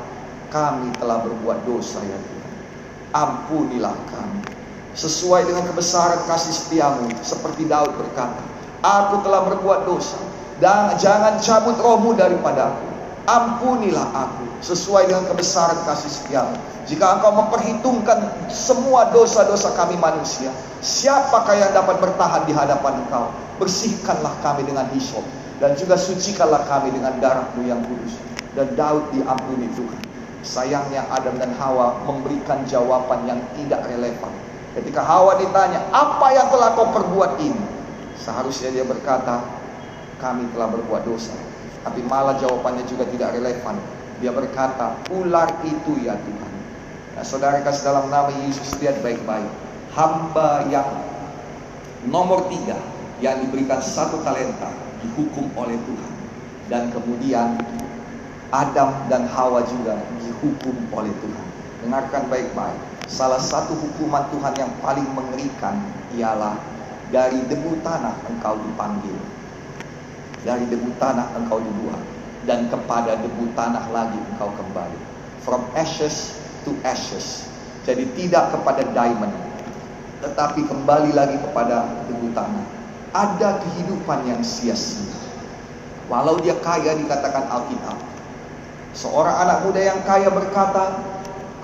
[0.53, 2.51] kami telah berbuat dosa ya Tuhan.
[3.13, 4.45] Ampunilah kami.
[4.93, 8.45] Sesuai dengan kebesaran kasih setiamu, seperti Daud berkata,
[8.85, 10.21] aku telah berbuat dosa
[10.61, 12.92] dan jangan cabut rohmu daripada aku
[13.27, 16.57] ampunilah aku sesuai dengan kebesaran kasih setiamu.
[16.87, 20.51] Jika engkau memperhitungkan semua dosa-dosa kami manusia,
[20.83, 23.31] siapakah yang dapat bertahan di hadapan engkau?
[23.63, 25.23] Bersihkanlah kami dengan hisop
[25.63, 28.19] dan juga sucikanlah kami dengan darahmu yang kudus.
[28.53, 30.03] Dan Daud diampuni Tuhan.
[30.43, 34.35] Sayangnya Adam dan Hawa memberikan jawaban yang tidak relevan.
[34.75, 37.63] Ketika Hawa ditanya, apa yang telah kau perbuat ini?
[38.19, 39.41] Seharusnya dia berkata,
[40.19, 41.52] kami telah berbuat dosa
[41.83, 43.77] tapi malah jawabannya juga tidak relevan.
[44.23, 46.53] Dia berkata, ular itu ya Tuhan.
[47.19, 49.51] Nah, saudara kasih dalam nama Yesus lihat baik-baik.
[49.93, 50.89] Hamba yang
[52.07, 52.79] nomor tiga
[53.21, 54.71] yang diberikan satu talenta
[55.03, 56.13] dihukum oleh Tuhan.
[56.71, 57.59] Dan kemudian
[58.55, 61.47] Adam dan Hawa juga dihukum oleh Tuhan.
[61.83, 62.79] Dengarkan baik-baik.
[63.11, 65.83] Salah satu hukuman Tuhan yang paling mengerikan
[66.15, 66.57] ialah
[67.11, 69.19] dari debu tanah engkau dipanggil.
[70.43, 72.03] Dari debu tanah engkau dibuang.
[72.43, 74.99] Dan kepada debu tanah lagi engkau kembali.
[75.47, 77.47] From ashes to ashes.
[77.87, 79.35] Jadi tidak kepada diamond.
[80.23, 82.67] Tetapi kembali lagi kepada debu tanah.
[83.13, 85.23] Ada kehidupan yang sia-sia.
[86.11, 87.97] Walau dia kaya dikatakan Alkitab
[88.93, 91.01] Seorang anak muda yang kaya berkata,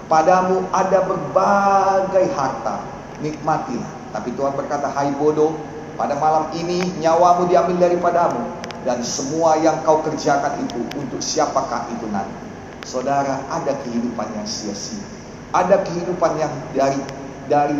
[0.04, 2.80] Kepadamu ada berbagai harta,
[3.20, 3.92] nikmatilah.
[4.16, 5.52] Tapi Tuhan berkata, Hai bodoh,
[6.00, 8.40] pada malam ini nyawamu diambil daripadamu.
[8.86, 12.46] Dan semua yang kau kerjakan itu untuk siapakah itu nanti.
[12.86, 15.02] Saudara, ada kehidupan yang sia-sia.
[15.50, 17.00] Ada kehidupan yang dari
[17.48, 17.78] dari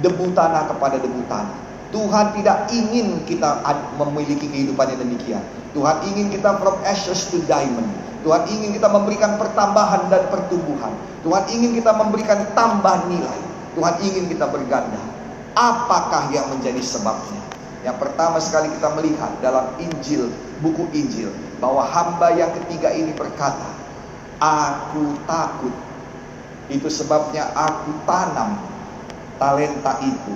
[0.00, 1.58] debu tanah kepada debu tanah.
[1.88, 3.64] Tuhan tidak ingin kita
[3.96, 5.42] memiliki kehidupan yang demikian.
[5.72, 7.88] Tuhan ingin kita from ashes to diamond.
[8.26, 10.92] Tuhan ingin kita memberikan pertambahan dan pertumbuhan.
[11.24, 13.40] Tuhan ingin kita memberikan tambah nilai.
[13.72, 15.00] Tuhan ingin kita berganda.
[15.56, 17.40] Apakah yang menjadi sebabnya?
[17.86, 21.30] Yang pertama sekali kita melihat dalam Injil, buku Injil,
[21.62, 23.78] bahwa hamba yang ketiga ini berkata,
[24.38, 25.74] Aku takut.
[26.70, 28.60] Itu sebabnya aku tanam
[29.40, 30.34] talenta itu.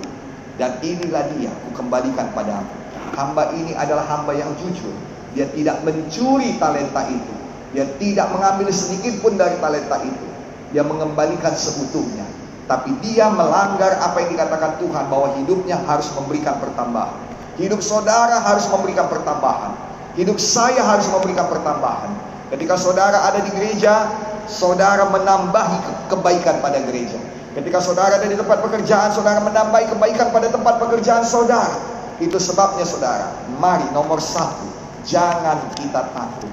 [0.59, 2.67] Dan inilah dia, aku kembalikan padamu.
[3.15, 4.91] Hamba ini adalah hamba yang jujur.
[5.33, 7.33] Dia tidak mencuri talenta itu.
[7.73, 10.27] Dia tidak mengambil sedikit pun dari talenta itu.
[10.75, 12.25] Dia mengembalikan seutuhnya.
[12.63, 17.32] Tapi dia melanggar apa yang dikatakan Tuhan bahwa hidupnya harus memberikan pertambahan.
[17.57, 19.77] Hidup saudara harus memberikan pertambahan.
[20.17, 22.09] Hidup saya harus memberikan pertambahan.
[22.53, 24.09] Ketika saudara ada di gereja,
[24.45, 27.17] saudara menambahi kebaikan pada gereja.
[27.53, 31.77] Ketika saudara ada di tempat pekerjaan, saudara menambahi kebaikan pada tempat pekerjaan saudara.
[32.17, 34.69] Itu sebabnya saudara, mari nomor satu,
[35.05, 36.49] jangan kita takut.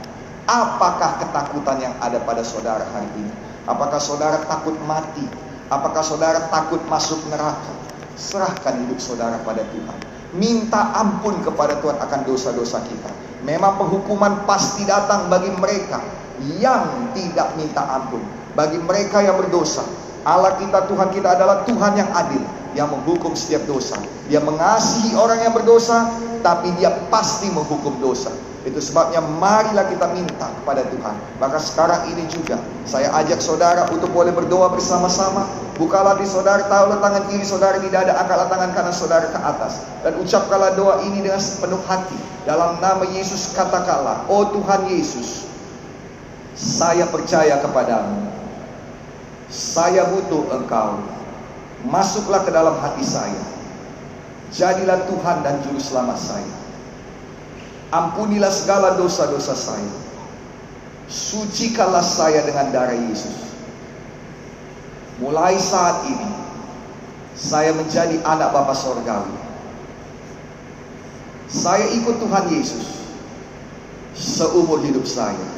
[0.49, 3.33] Apakah ketakutan yang ada pada saudara hari ini?
[3.69, 5.25] Apakah saudara takut mati?
[5.69, 7.73] Apakah saudara takut masuk neraka?
[8.17, 10.20] Serahkan hidup saudara pada Tuhan.
[10.31, 13.11] Minta ampun kepada Tuhan akan dosa-dosa kita.
[13.43, 15.99] Memang penghukuman pasti datang bagi mereka
[16.61, 18.23] yang tidak minta ampun.
[18.55, 19.83] Bagi mereka yang berdosa.
[20.23, 22.45] Allah kita, Tuhan kita adalah Tuhan yang adil.
[22.77, 23.99] Yang menghukum setiap dosa.
[24.31, 26.07] Dia mengasihi orang yang berdosa.
[26.41, 28.31] Tapi dia pasti menghukum dosa.
[28.61, 31.17] Itu sebabnya marilah kita minta kepada Tuhan.
[31.41, 35.49] Maka sekarang ini juga saya ajak saudara untuk boleh berdoa bersama-sama.
[35.81, 39.81] Bukalah di saudara, tahulah tangan kiri saudara di dada, angkatlah tangan kanan saudara ke atas.
[40.05, 42.21] Dan ucapkanlah doa ini dengan sepenuh hati.
[42.45, 45.49] Dalam nama Yesus katakanlah, Oh Tuhan Yesus,
[46.53, 48.29] saya percaya kepadamu.
[49.49, 51.01] Saya butuh engkau.
[51.89, 53.41] Masuklah ke dalam hati saya.
[54.53, 56.60] Jadilah Tuhan dan Juru Selamat saya.
[57.91, 59.95] Ampunilah segala dosa-dosa saya.
[61.11, 63.51] Sucikanlah saya dengan darah Yesus.
[65.19, 66.31] Mulai saat ini,
[67.35, 69.35] saya menjadi anak Bapa Sorgawi.
[71.51, 73.01] Saya ikut Tuhan Yesus
[74.15, 75.49] seumur hidup saya.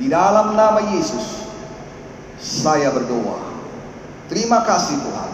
[0.00, 1.50] Di dalam nama Yesus,
[2.40, 3.42] saya berdoa.
[4.30, 5.32] Terima kasih Tuhan.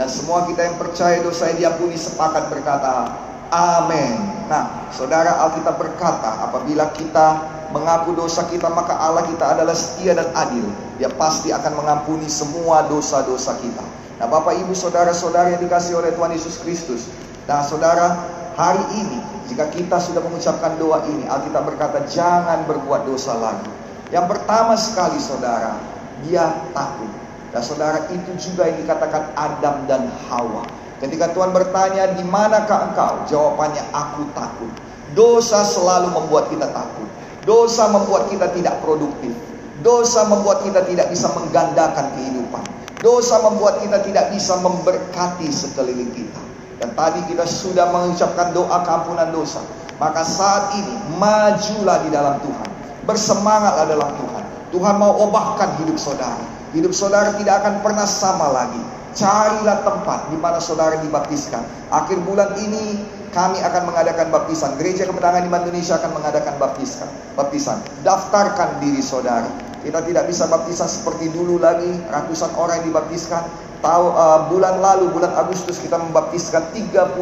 [0.00, 3.12] Dan semua kita yang percaya dosa yang diampuni sepakat berkata,
[3.52, 4.31] Amin.
[4.50, 7.26] Nah, saudara Alkitab berkata, apabila kita
[7.72, 10.66] mengaku dosa kita, maka Allah kita adalah setia dan adil.
[11.00, 13.82] Dia pasti akan mengampuni semua dosa-dosa kita.
[14.20, 17.08] Nah, Bapak, Ibu, saudara-saudara yang dikasih oleh Tuhan Yesus Kristus.
[17.48, 18.22] Nah, saudara,
[18.54, 19.18] hari ini,
[19.50, 23.66] jika kita sudah mengucapkan doa ini, Alkitab berkata, jangan berbuat dosa lagi.
[24.12, 25.80] Yang pertama sekali, saudara,
[26.22, 27.10] dia takut.
[27.50, 30.64] Dan saudara, itu juga yang dikatakan Adam dan Hawa.
[31.02, 33.26] Ketika Tuhan bertanya, di manakah engkau?
[33.26, 34.70] Jawabannya, aku takut.
[35.18, 37.10] Dosa selalu membuat kita takut.
[37.42, 39.34] Dosa membuat kita tidak produktif.
[39.82, 42.62] Dosa membuat kita tidak bisa menggandakan kehidupan.
[43.02, 46.38] Dosa membuat kita tidak bisa memberkati sekeliling kita.
[46.78, 49.58] Dan tadi kita sudah mengucapkan doa keampunan dosa.
[49.98, 52.68] Maka saat ini, majulah di dalam Tuhan.
[53.10, 54.44] Bersemangatlah dalam Tuhan.
[54.70, 56.61] Tuhan mau obahkan hidup saudara.
[56.72, 58.80] Hidup saudara tidak akan pernah sama lagi.
[59.12, 61.60] Carilah tempat di mana saudara dibaptiskan.
[61.92, 62.96] Akhir bulan ini
[63.32, 64.80] kami akan mengadakan baptisan.
[64.80, 67.08] Gereja Kemenangan Iman Indonesia akan mengadakan baptisan.
[67.36, 67.76] Baptisan.
[68.00, 69.48] Daftarkan diri saudara.
[69.84, 71.92] Kita tidak bisa baptisan seperti dulu lagi.
[72.08, 73.44] Ratusan orang yang dibaptiskan.
[73.82, 77.18] Tahu uh, bulan lalu bulan Agustus kita membaptiskan 39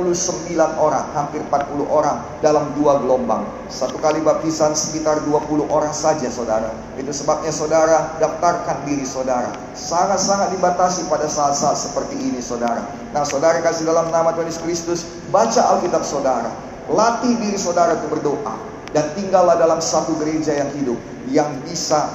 [0.77, 3.49] orang, hampir 40 orang dalam dua gelombang.
[3.73, 6.69] Satu kali baptisan sekitar 20 orang saja saudara.
[7.01, 9.57] Itu sebabnya saudara daftarkan diri saudara.
[9.73, 12.85] Sangat-sangat dibatasi pada saat-saat seperti ini saudara.
[13.17, 15.01] Nah saudara kasih dalam nama Tuhan Yesus Kristus,
[15.33, 16.53] baca Alkitab saudara.
[16.93, 18.71] Latih diri saudara untuk berdoa.
[18.91, 20.99] dan tinggallah dalam satu gereja yang hidup
[21.31, 22.11] yang bisa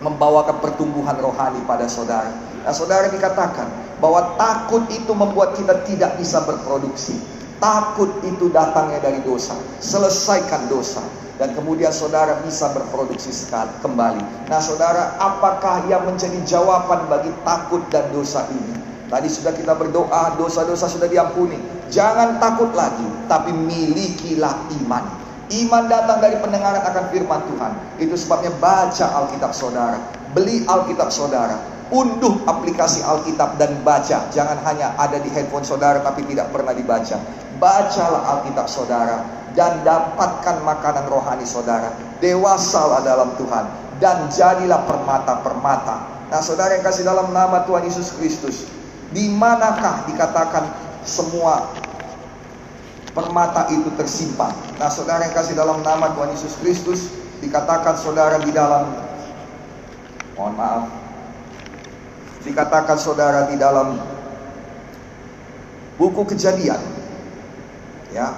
[0.00, 2.32] membawakan pertumbuhan rohani pada saudara.
[2.64, 3.68] Nah, saudara dikatakan
[4.00, 7.20] bahwa takut itu membuat kita tidak bisa berproduksi.
[7.60, 9.52] Takut itu datangnya dari dosa.
[9.84, 11.04] Selesaikan dosa.
[11.36, 14.52] Dan kemudian saudara bisa berproduksi sekali kembali.
[14.52, 18.76] Nah saudara, apakah yang menjadi jawaban bagi takut dan dosa ini?
[19.08, 21.56] Tadi sudah kita berdoa, dosa-dosa sudah diampuni.
[21.88, 25.04] Jangan takut lagi, tapi milikilah iman.
[25.50, 27.72] Iman datang dari pendengaran akan firman Tuhan.
[27.98, 29.98] Itu sebabnya baca Alkitab saudara.
[30.30, 34.30] Beli Alkitab saudara unduh aplikasi Alkitab dan baca.
[34.30, 37.18] Jangan hanya ada di handphone saudara tapi tidak pernah dibaca.
[37.58, 41.92] Bacalah Alkitab saudara dan dapatkan makanan rohani saudara.
[42.22, 43.64] Dewasalah dalam Tuhan
[43.98, 46.26] dan jadilah permata-permata.
[46.30, 48.70] Nah, saudara yang kasih dalam nama Tuhan Yesus Kristus,
[49.10, 50.62] di manakah dikatakan
[51.02, 51.74] semua
[53.12, 54.54] permata itu tersimpan?
[54.78, 57.10] Nah, saudara yang kasih dalam nama Tuhan Yesus Kristus,
[57.42, 58.92] dikatakan saudara di dalam
[60.36, 60.84] mohon maaf.
[62.40, 64.00] Dikatakan saudara di dalam
[66.00, 66.80] buku kejadian.
[68.10, 68.32] Ya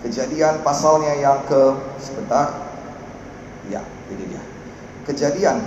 [0.00, 2.72] kejadian pasalnya yang ke sebentar.
[3.68, 4.42] Ya ini dia.
[5.04, 5.60] Kejadian.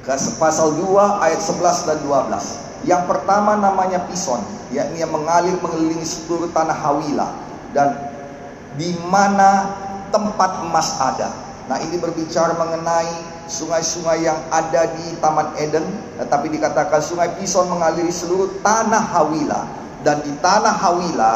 [0.00, 6.06] Ke pasal 2 ayat 11 dan 12 yang pertama namanya Pison yakni yang mengalir mengelilingi
[6.06, 7.28] seluruh tanah Hawila.
[7.74, 7.94] Dan
[8.78, 9.74] di mana
[10.10, 11.30] tempat emas ada.
[11.70, 13.10] Nah ini berbicara mengenai
[13.46, 15.86] sungai-sungai yang ada di Taman Eden,
[16.18, 19.60] tetapi dikatakan sungai Pison mengaliri seluruh tanah Hawila.
[20.02, 21.32] Dan di tanah Hawila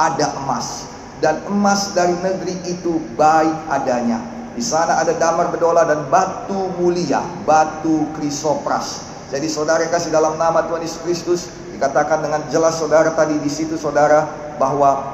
[0.00, 0.88] ada emas.
[1.20, 4.20] Dan emas dari negeri itu baik adanya.
[4.54, 9.13] Di sana ada damar bedola dan batu mulia, batu krisopras.
[9.34, 11.40] Jadi saudara kasih dalam nama Tuhan Yesus Kristus
[11.74, 14.30] dikatakan dengan jelas saudara tadi di situ saudara
[14.62, 15.10] bahwa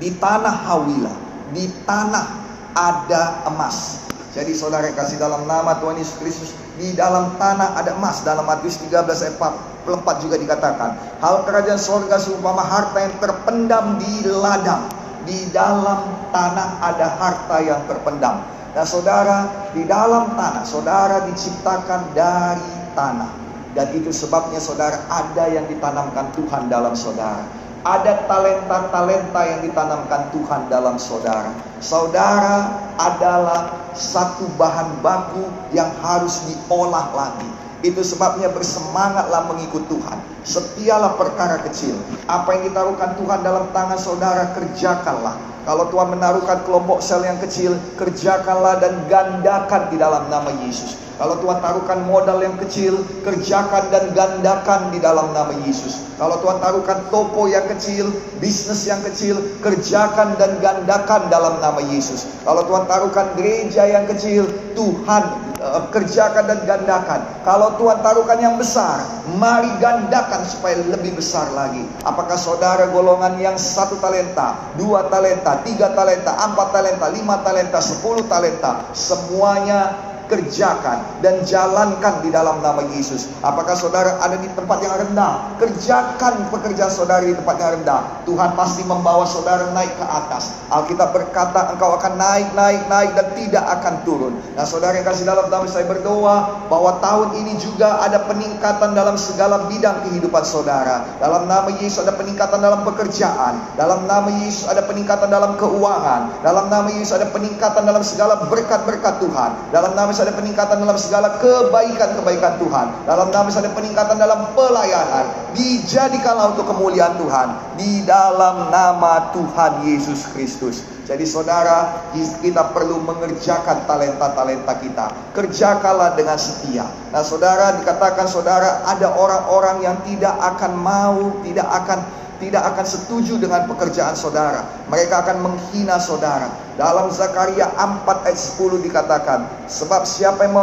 [0.00, 1.12] di tanah Hawila,
[1.52, 2.24] di tanah
[2.72, 4.08] ada emas.
[4.32, 8.80] Jadi saudara kasih dalam nama Tuhan Yesus Kristus di dalam tanah ada emas dalam Matius
[8.88, 14.88] 13 ayat 44 juga dikatakan hal kerajaan sorga seumpama harta yang terpendam di ladang
[15.28, 18.40] di dalam tanah ada harta yang terpendam
[18.72, 23.30] dan saudara di dalam tanah saudara diciptakan dari tanah
[23.72, 27.46] dan itu sebabnya saudara ada yang ditanamkan Tuhan dalam saudara
[27.80, 31.48] ada talenta-talenta yang ditanamkan Tuhan dalam saudara.
[31.80, 32.68] Saudara
[33.00, 37.48] adalah satu bahan baku yang harus diolah lagi.
[37.80, 40.18] Itu sebabnya bersemangatlah mengikut Tuhan.
[40.44, 41.96] Setialah perkara kecil.
[42.28, 45.40] Apa yang ditaruhkan Tuhan dalam tangan saudara, kerjakanlah.
[45.64, 51.00] Kalau Tuhan menaruhkan kelompok sel yang kecil, kerjakanlah dan gandakan di dalam nama Yesus.
[51.20, 56.16] Kalau Tuhan taruhkan modal yang kecil, kerjakan dan gandakan di dalam nama Yesus.
[56.16, 58.08] Kalau Tuhan taruhkan toko yang kecil,
[58.40, 62.24] bisnis yang kecil, kerjakan dan gandakan dalam nama Yesus.
[62.40, 65.22] Kalau Tuhan taruhkan gereja yang kecil, Tuhan
[65.60, 67.20] uh, kerjakan dan gandakan.
[67.44, 69.04] Kalau Tuhan taruhkan yang besar,
[69.36, 71.84] mari gandakan supaya lebih besar lagi.
[72.00, 78.24] Apakah saudara golongan yang satu talenta, dua talenta, tiga talenta, empat talenta, lima talenta, sepuluh
[78.24, 83.26] talenta, semuanya kerjakan dan jalankan di dalam nama Yesus.
[83.42, 85.58] Apakah saudara ada di tempat yang rendah?
[85.58, 88.22] Kerjakan pekerjaan saudara di tempat yang rendah.
[88.24, 90.54] Tuhan pasti membawa saudara naik ke atas.
[90.70, 94.34] Alkitab berkata engkau akan naik, naik, naik dan tidak akan turun.
[94.54, 99.18] Nah saudara yang kasih dalam nama saya berdoa bahwa tahun ini juga ada peningkatan dalam
[99.18, 101.18] segala bidang kehidupan saudara.
[101.18, 103.58] Dalam nama Yesus ada peningkatan dalam pekerjaan.
[103.74, 106.44] Dalam nama Yesus ada peningkatan dalam keuangan.
[106.46, 109.50] Dalam nama Yesus ada peningkatan dalam segala berkat-berkat Tuhan.
[109.74, 112.86] Dalam nama ada peningkatan dalam segala kebaikan-kebaikan Tuhan.
[113.08, 115.52] Dalam nama ada peningkatan dalam pelayanan.
[115.56, 117.48] Dijadikanlah untuk kemuliaan Tuhan.
[117.80, 120.84] Di dalam nama Tuhan Yesus Kristus.
[121.10, 125.06] Jadi saudara, kita perlu mengerjakan talenta-talenta kita.
[125.34, 126.86] Kerjakanlah dengan setia.
[127.10, 131.98] Nah saudara, dikatakan saudara ada orang-orang yang tidak akan mau, tidak akan
[132.40, 134.64] tidak akan setuju dengan pekerjaan saudara.
[134.88, 136.48] Mereka akan menghina saudara.
[136.80, 140.56] Dalam Zakaria 4 ayat 10 dikatakan, sebab siapa yang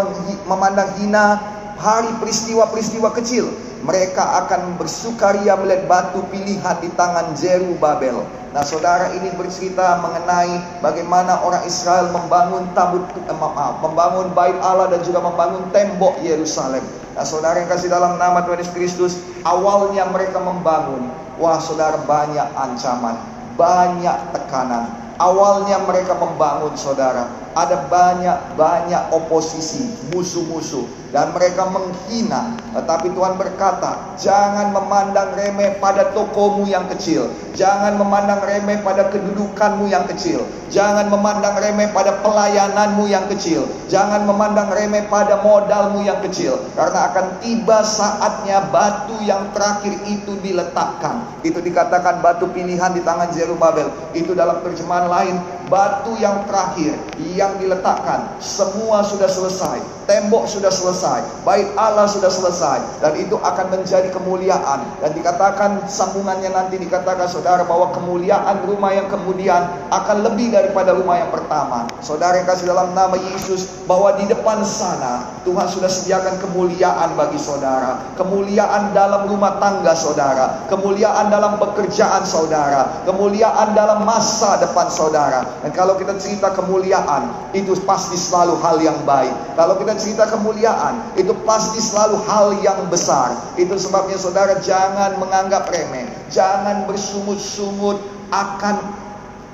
[0.49, 1.37] memandang hina
[1.77, 3.53] hari peristiwa-peristiwa kecil,
[3.87, 8.19] mereka akan bersukaria melihat batu pilihan di tangan Jeru Babel.
[8.51, 14.91] Nah, saudara ini bercerita mengenai bagaimana orang Israel membangun tabut eh, maaf, membangun bait Allah
[14.91, 16.83] dan juga membangun tembok Yerusalem.
[17.15, 19.13] Nah, saudara yang kasih dalam nama Tuhan Yesus Kristus,
[19.47, 21.07] awalnya mereka membangun
[21.37, 23.13] Wah saudara banyak ancaman,
[23.53, 24.89] banyak tekanan.
[25.21, 27.29] Awalnya mereka membangun saudara.
[27.57, 32.53] Ada banyak-banyak oposisi, musuh-musuh dan mereka menghina.
[32.77, 37.31] Tetapi Tuhan berkata, jangan memandang remeh pada tokomu yang kecil.
[37.57, 40.45] Jangan memandang remeh pada kedudukanmu yang kecil.
[40.69, 43.65] Jangan memandang remeh pada pelayananmu yang kecil.
[43.89, 46.59] Jangan memandang remeh pada modalmu yang kecil.
[46.77, 51.25] Karena akan tiba saatnya batu yang terakhir itu diletakkan.
[51.41, 53.89] Itu dikatakan batu pilihan di tangan Zerubabel.
[54.13, 55.35] Itu dalam terjemahan lain,
[55.67, 56.95] batu yang terakhir
[57.35, 58.39] yang diletakkan.
[58.39, 59.96] Semua sudah selesai.
[60.07, 61.43] Tembok sudah selesai.
[61.43, 63.03] Bait Allah sudah selesai.
[63.03, 64.87] Dan itu akan menjadi kemuliaan.
[65.03, 71.19] Dan dikatakan sambungannya nanti dikatakan saudara bahwa kemuliaan rumah yang kemudian akan lebih daripada rumah
[71.19, 71.91] yang pertama.
[71.99, 77.35] Saudara yang kasih dalam nama Yesus bahwa di depan sana Tuhan sudah sediakan kemuliaan bagi
[77.35, 78.15] saudara.
[78.15, 80.71] Kemuliaan dalam rumah tangga saudara.
[80.71, 83.03] Kemuliaan dalam pekerjaan saudara.
[83.03, 85.43] Kemuliaan dalam masa depan saudara.
[85.67, 89.35] Dan kalau kita cerita kemuliaan, itu pasti selalu hal yang baik.
[89.59, 93.33] Kalau kita cerita kemuliaan, itu pasti selalu hal yang besar.
[93.57, 96.07] Itu sebabnya saudara jangan menganggap remeh.
[96.29, 97.97] Jangan bersungut-sungut
[98.31, 99.06] akan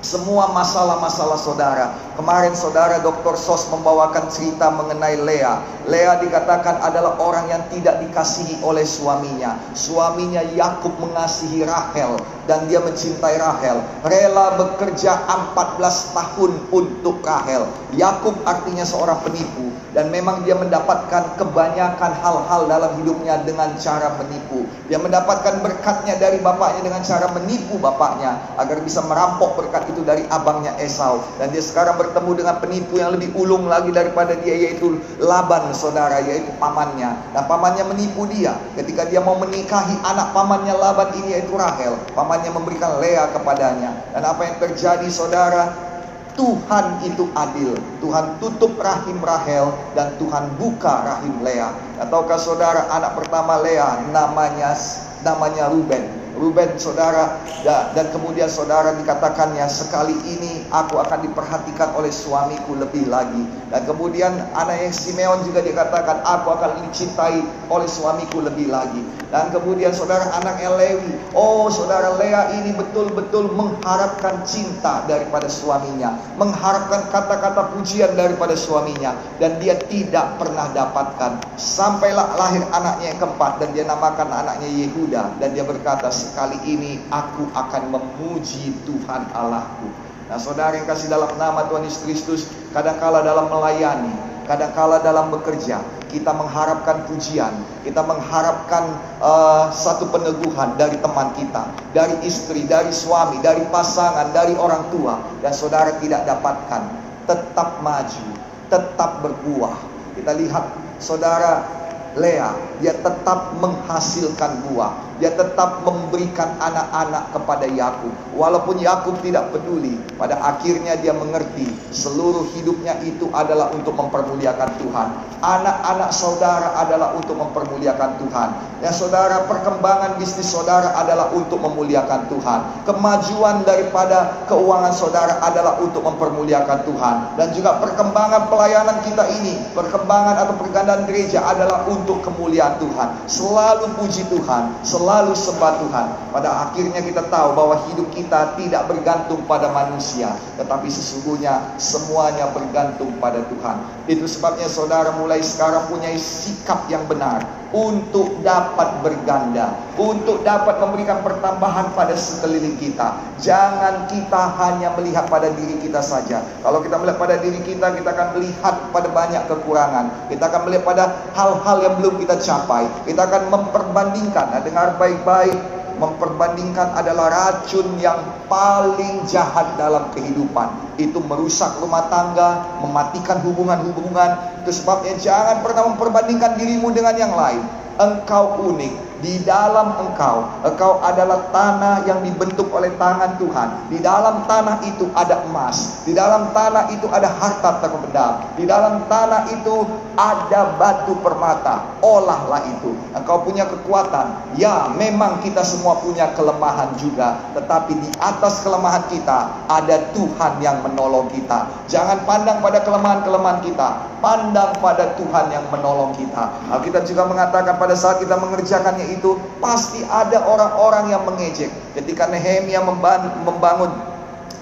[0.04, 1.96] semua masalah-masalah saudara.
[2.20, 3.40] Kemarin saudara Dr.
[3.40, 5.64] Sos membawakan cerita mengenai Lea.
[5.88, 9.56] Lea dikatakan adalah orang yang tidak dikasihi oleh suaminya.
[9.72, 13.80] Suaminya Yakub mengasihi Rahel dan dia mencintai Rahel.
[14.04, 15.24] Rela bekerja
[15.56, 17.64] 14 tahun untuk Rahel.
[17.96, 24.66] Yakub artinya seorang penipu dan memang dia mendapatkan kebanyakan hal-hal dalam hidupnya dengan cara menipu.
[24.90, 30.26] Dia mendapatkan berkatnya dari bapaknya dengan cara menipu bapaknya agar bisa merampok berkat itu dari
[30.28, 34.98] abangnya Esau dan dia sekarang bertemu dengan penipu yang lebih ulung lagi daripada dia yaitu
[35.22, 41.14] Laban saudara yaitu pamannya dan pamannya menipu dia ketika dia mau menikahi anak pamannya Laban
[41.22, 45.94] ini yaitu Rahel pamannya memberikan Lea kepadanya dan apa yang terjadi saudara
[46.34, 47.78] Tuhan itu adil.
[48.02, 51.70] Tuhan tutup rahim Rahel dan Tuhan buka rahim Lea.
[52.02, 54.74] Ataukah saudara anak pertama Lea namanya
[55.22, 56.23] namanya Ruben.
[56.34, 63.46] Ruben saudara dan kemudian saudara dikatakannya sekali ini aku akan diperhatikan oleh suamiku lebih lagi.
[63.70, 69.00] Dan kemudian anak yang Simeon juga dikatakan aku akan dicintai oleh suamiku lebih lagi.
[69.30, 77.10] Dan kemudian saudara anak Lewi oh saudara Lea ini betul-betul mengharapkan cinta daripada suaminya mengharapkan
[77.10, 81.42] kata-kata pujian daripada suaminya dan dia tidak pernah dapatkan.
[81.54, 87.04] Sampailah lahir anaknya yang keempat dan dia namakan anaknya Yehuda dan dia berkata sekali ini
[87.12, 89.92] aku akan memuji Tuhan Allahku.
[90.32, 92.40] Nah saudara yang kasih dalam nama Tuhan Yesus Kristus,
[92.72, 94.10] kadangkala dalam melayani,
[94.48, 97.52] kadangkala dalam bekerja, kita mengharapkan pujian,
[97.84, 98.86] kita mengharapkan
[99.18, 105.20] uh, satu peneguhan dari teman kita, dari istri, dari suami, dari pasangan, dari orang tua,
[105.44, 106.82] dan saudara tidak dapatkan,
[107.28, 108.26] tetap maju,
[108.72, 109.76] tetap berbuah.
[110.14, 110.64] Kita lihat
[111.02, 111.66] saudara
[112.14, 115.13] Lea, dia tetap menghasilkan buah.
[115.22, 118.10] Dia tetap memberikan anak-anak kepada Yakub.
[118.34, 125.08] Walaupun Yakub tidak peduli, pada akhirnya dia mengerti seluruh hidupnya itu adalah untuk mempermuliakan Tuhan.
[125.38, 128.48] Anak-anak saudara adalah untuk mempermuliakan Tuhan.
[128.82, 132.60] Ya saudara, perkembangan bisnis saudara adalah untuk memuliakan Tuhan.
[132.84, 137.16] Kemajuan daripada keuangan saudara adalah untuk mempermuliakan Tuhan.
[137.38, 143.08] Dan juga perkembangan pelayanan kita ini, perkembangan atau pergandaan gereja adalah untuk kemuliaan Tuhan.
[143.28, 146.06] Selalu puji Tuhan, selalu selalu sembah Tuhan.
[146.32, 153.12] Pada akhirnya kita tahu bahwa hidup kita tidak bergantung pada manusia, tetapi sesungguhnya semuanya bergantung
[153.20, 153.76] pada Tuhan.
[154.08, 157.44] Itu sebabnya saudara mulai sekarang punya sikap yang benar
[157.74, 163.18] untuk dapat berganda, untuk dapat memberikan pertambahan pada sekeliling kita.
[163.42, 166.38] Jangan kita hanya melihat pada diri kita saja.
[166.62, 170.30] Kalau kita melihat pada diri kita, kita akan melihat pada banyak kekurangan.
[170.30, 172.86] Kita akan melihat pada hal-hal yang belum kita capai.
[173.10, 174.54] Kita akan memperbandingkan.
[174.54, 175.56] Nah, dengar baik-baik
[175.98, 178.18] memperbandingkan adalah racun yang
[178.50, 180.98] paling jahat dalam kehidupan.
[180.98, 184.62] Itu merusak rumah tangga, mematikan hubungan-hubungan.
[184.66, 187.62] Itu sebabnya jangan pernah memperbandingkan dirimu dengan yang lain.
[187.94, 193.88] Engkau unik, di dalam engkau, engkau adalah tanah yang dibentuk oleh tangan Tuhan.
[193.88, 196.04] Di dalam tanah itu ada emas.
[196.04, 198.44] Di dalam tanah itu ada harta terpendam.
[198.52, 199.88] Di dalam tanah itu
[200.20, 201.96] ada batu permata.
[202.04, 202.92] Olahlah itu.
[203.16, 204.52] Engkau punya kekuatan.
[204.60, 207.40] Ya, memang kita semua punya kelemahan juga.
[207.56, 211.88] Tetapi di atas kelemahan kita ada Tuhan yang menolong kita.
[211.88, 213.88] Jangan pandang pada kelemahan-kelemahan kita.
[214.24, 216.72] Pandang pada Tuhan yang menolong kita.
[216.72, 221.68] Alkitab juga mengatakan pada saat kita mengerjakannya itu pasti ada orang-orang yang mengejek.
[221.92, 223.92] Ketika Nehemia membangun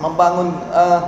[0.02, 0.98] membangun uh,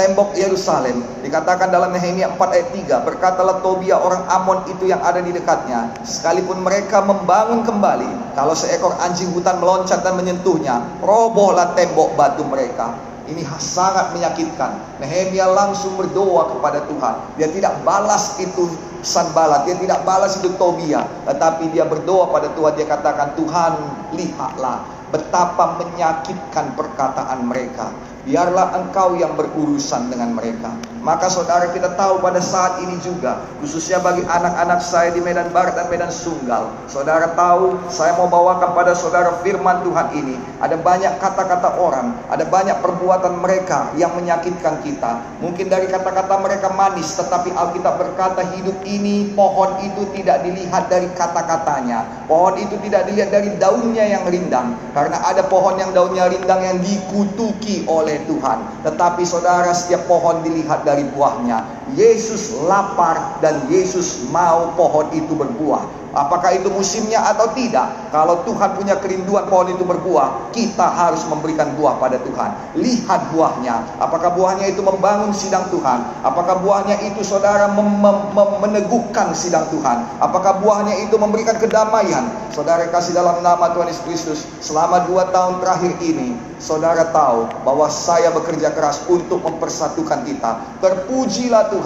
[0.00, 1.02] tembok Yerusalem.
[1.20, 5.92] Dikatakan dalam Nehemia 4 ayat 3, berkatalah Tobia orang Amon itu yang ada di dekatnya,
[6.00, 13.09] sekalipun mereka membangun kembali, kalau seekor anjing hutan meloncat dan menyentuhnya, robohlah tembok batu mereka.
[13.30, 14.98] Ini sangat menyakitkan.
[14.98, 17.14] Nehemia langsung berdoa kepada Tuhan.
[17.38, 18.66] Dia tidak balas itu
[19.00, 22.76] Sanbalat, dia tidak balas itu Tobia, tetapi dia berdoa pada Tuhan.
[22.76, 23.72] Dia katakan, "Tuhan,
[24.12, 27.88] lihatlah betapa menyakitkan perkataan mereka."
[28.28, 30.68] Biarlah engkau yang berurusan dengan mereka.
[31.00, 35.72] Maka saudara kita tahu pada saat ini juga, khususnya bagi anak-anak saya di Medan Barat
[35.72, 36.68] dan Medan Sunggal.
[36.92, 40.36] Saudara tahu, saya mau bawakan pada saudara firman Tuhan ini.
[40.60, 45.24] Ada banyak kata-kata orang, ada banyak perbuatan mereka yang menyakitkan kita.
[45.40, 51.08] Mungkin dari kata-kata mereka manis, tetapi Alkitab berkata hidup ini, pohon itu tidak dilihat dari
[51.16, 52.28] kata-katanya.
[52.28, 54.76] Pohon itu tidak dilihat dari daunnya yang rindang.
[54.92, 58.84] Karena ada pohon yang daunnya rindang yang dikutuki oleh Tuhan.
[58.84, 61.79] Tetapi saudara setiap pohon dilihat buahnya.
[61.98, 66.00] Yesus lapar dan Yesus mau pohon itu berbuah.
[66.10, 68.10] Apakah itu musimnya atau tidak?
[68.10, 72.50] Kalau Tuhan punya kerinduan pohon itu berbuah, kita harus memberikan buah pada Tuhan.
[72.74, 74.02] Lihat buahnya.
[74.02, 76.02] Apakah buahnya itu membangun sidang Tuhan?
[76.26, 80.02] Apakah buahnya itu saudara mem mem meneguhkan sidang Tuhan?
[80.18, 82.26] Apakah buahnya itu memberikan kedamaian?
[82.50, 87.86] Saudara kasih dalam nama Tuhan Yesus Kristus, selama dua tahun terakhir ini, saudara tahu bahwa
[87.86, 90.58] saya bekerja keras untuk mempersatukan kita.
[90.82, 91.79] Terpujilah Tuhan,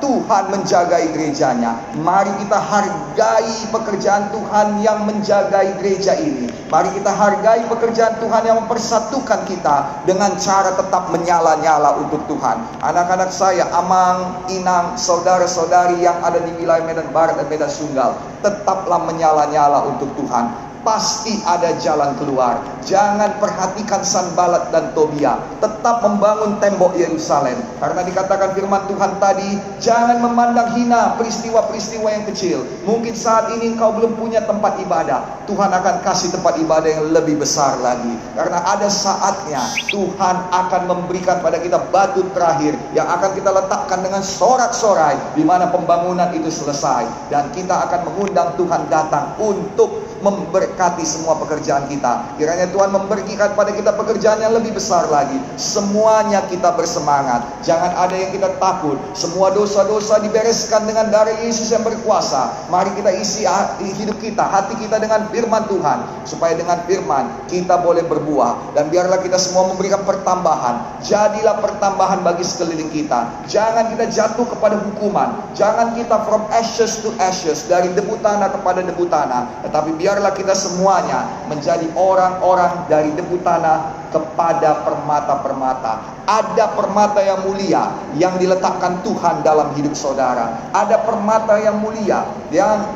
[0.00, 1.76] Tuhan menjaga gerejanya.
[1.98, 6.48] Mari kita hargai pekerjaan Tuhan yang menjaga gereja ini.
[6.70, 12.62] Mari kita hargai pekerjaan Tuhan yang mempersatukan kita dengan cara tetap menyala-nyala untuk Tuhan.
[12.80, 19.02] Anak-anak saya, Amang, Inang, saudara-saudari yang ada di wilayah Medan Barat dan Medan Sunggal, tetaplah
[19.04, 22.60] menyala-nyala untuk Tuhan pasti ada jalan keluar.
[22.84, 25.36] Jangan perhatikan Sanbalat dan Tobia.
[25.60, 27.60] Tetap membangun tembok Yerusalem.
[27.78, 32.64] Karena dikatakan firman Tuhan tadi, jangan memandang hina peristiwa-peristiwa yang kecil.
[32.88, 35.44] Mungkin saat ini engkau belum punya tempat ibadah.
[35.44, 38.16] Tuhan akan kasih tempat ibadah yang lebih besar lagi.
[38.32, 39.60] Karena ada saatnya
[39.92, 45.68] Tuhan akan memberikan pada kita batu terakhir yang akan kita letakkan dengan sorak-sorai di mana
[45.68, 52.36] pembangunan itu selesai dan kita akan mengundang Tuhan datang untuk memberkati semua pekerjaan kita.
[52.36, 55.40] Kiranya Tuhan memberikan pada kita pekerjaan yang lebih besar lagi.
[55.56, 57.44] Semuanya kita bersemangat.
[57.64, 59.00] Jangan ada yang kita takut.
[59.16, 62.68] Semua dosa-dosa dibereskan dengan darah Yesus yang berkuasa.
[62.68, 63.48] Mari kita isi
[63.80, 66.28] hidup kita, hati kita dengan firman Tuhan.
[66.28, 68.76] Supaya dengan firman kita boleh berbuah.
[68.76, 71.00] Dan biarlah kita semua memberikan pertambahan.
[71.00, 73.48] Jadilah pertambahan bagi sekeliling kita.
[73.48, 75.32] Jangan kita jatuh kepada hukuman.
[75.56, 77.64] Jangan kita from ashes to ashes.
[77.64, 79.64] Dari debu tanah kepada debu tanah.
[79.64, 86.26] Tetapi biar biarlah kita semuanya menjadi orang-orang dari debu tanah kepada permata-permata.
[86.26, 90.66] Ada permata yang mulia yang diletakkan Tuhan dalam hidup saudara.
[90.74, 92.90] Ada permata yang mulia yang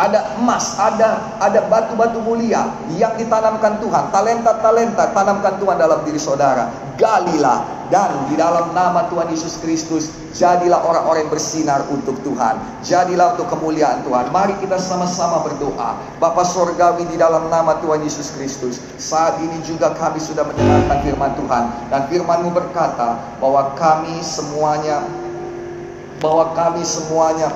[0.00, 6.72] ada emas, ada ada batu-batu mulia yang ditanamkan Tuhan, talenta-talenta tanamkan Tuhan dalam diri saudara.
[6.96, 12.58] Galilah dan di dalam nama Tuhan Yesus Kristus jadilah orang-orang yang bersinar untuk Tuhan.
[12.82, 14.34] Jadilah untuk kemuliaan Tuhan.
[14.34, 15.96] Mari kita sama-sama berdoa.
[16.18, 18.82] Bapa sorgawi di dalam nama Tuhan Yesus Kristus.
[18.98, 25.06] Saat ini juga kami sudah mendengarkan firman Tuhan dan firman-Mu berkata bahwa kami semuanya
[26.18, 27.52] bahwa kami semuanya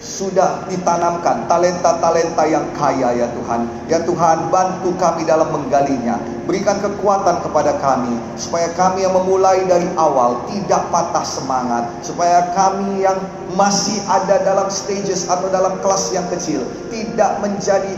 [0.00, 3.68] sudah ditanamkan talenta-talenta yang kaya ya Tuhan.
[3.84, 6.16] Ya Tuhan, bantu kami dalam menggalinya.
[6.50, 13.06] Berikan kekuatan kepada kami supaya kami yang memulai dari awal tidak patah semangat, supaya kami
[13.06, 13.14] yang
[13.54, 17.94] masih ada dalam stages atau dalam kelas yang kecil tidak menjadi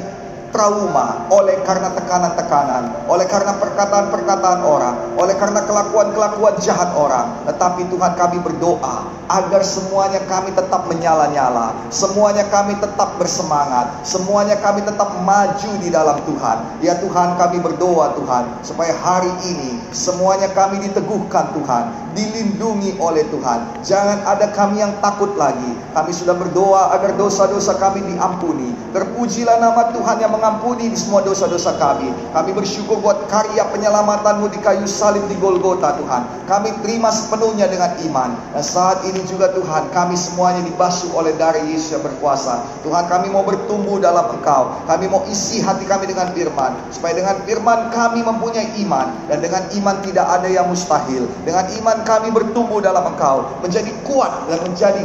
[0.52, 7.32] trauma oleh karena tekanan-tekanan, oleh karena perkataan-perkataan orang, oleh karena kelakuan-kelakuan jahat orang.
[7.48, 14.84] Tetapi Tuhan kami berdoa agar semuanya kami tetap menyala-nyala, semuanya kami tetap bersemangat, semuanya kami
[14.84, 16.84] tetap maju di dalam Tuhan.
[16.84, 23.80] Ya Tuhan kami berdoa Tuhan, supaya hari ini semuanya kami diteguhkan Tuhan, dilindungi oleh Tuhan.
[23.80, 25.72] Jangan ada kami yang takut lagi.
[25.96, 28.76] Kami sudah berdoa agar dosa-dosa kami diampuni.
[28.92, 32.12] Terpujilah nama Tuhan yang mengampuni semua dosa-dosa kami.
[32.36, 36.22] Kami bersyukur buat karya penyelamatanmu di kayu salib di Golgota Tuhan.
[36.44, 38.36] Kami terima sepenuhnya dengan iman.
[38.52, 42.64] Dan saat ini juga Tuhan kami semuanya dibasuh oleh darah Yesus yang berkuasa.
[42.82, 44.82] Tuhan kami mau bertumbuh dalam Engkau.
[44.84, 46.74] Kami mau isi hati kami dengan firman.
[46.90, 49.12] Supaya dengan firman kami mempunyai iman.
[49.30, 51.26] Dan dengan iman tidak ada yang mustahil.
[51.46, 53.46] Dengan iman kami bertumbuh dalam Engkau.
[53.62, 55.02] Menjadi kuat dan menjadi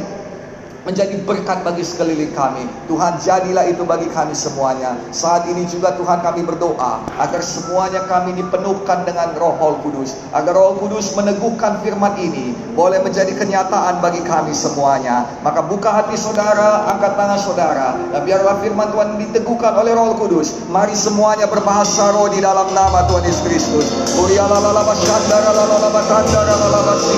[0.87, 2.63] menjadi berkat bagi sekeliling kami.
[2.87, 4.95] Tuhan jadilah itu bagi kami semuanya.
[5.11, 10.15] Saat ini juga Tuhan kami berdoa agar semuanya kami dipenuhkan dengan roh Kudus.
[10.31, 15.27] Agar roh Kudus meneguhkan firman ini boleh menjadi kenyataan bagi kami semuanya.
[15.43, 17.99] Maka buka hati saudara, angkat tangan saudara.
[18.15, 20.55] Dan biarlah firman Tuhan diteguhkan oleh roh Kudus.
[20.71, 23.91] Mari semuanya berbahasa roh di dalam nama Tuhan Yesus Kristus.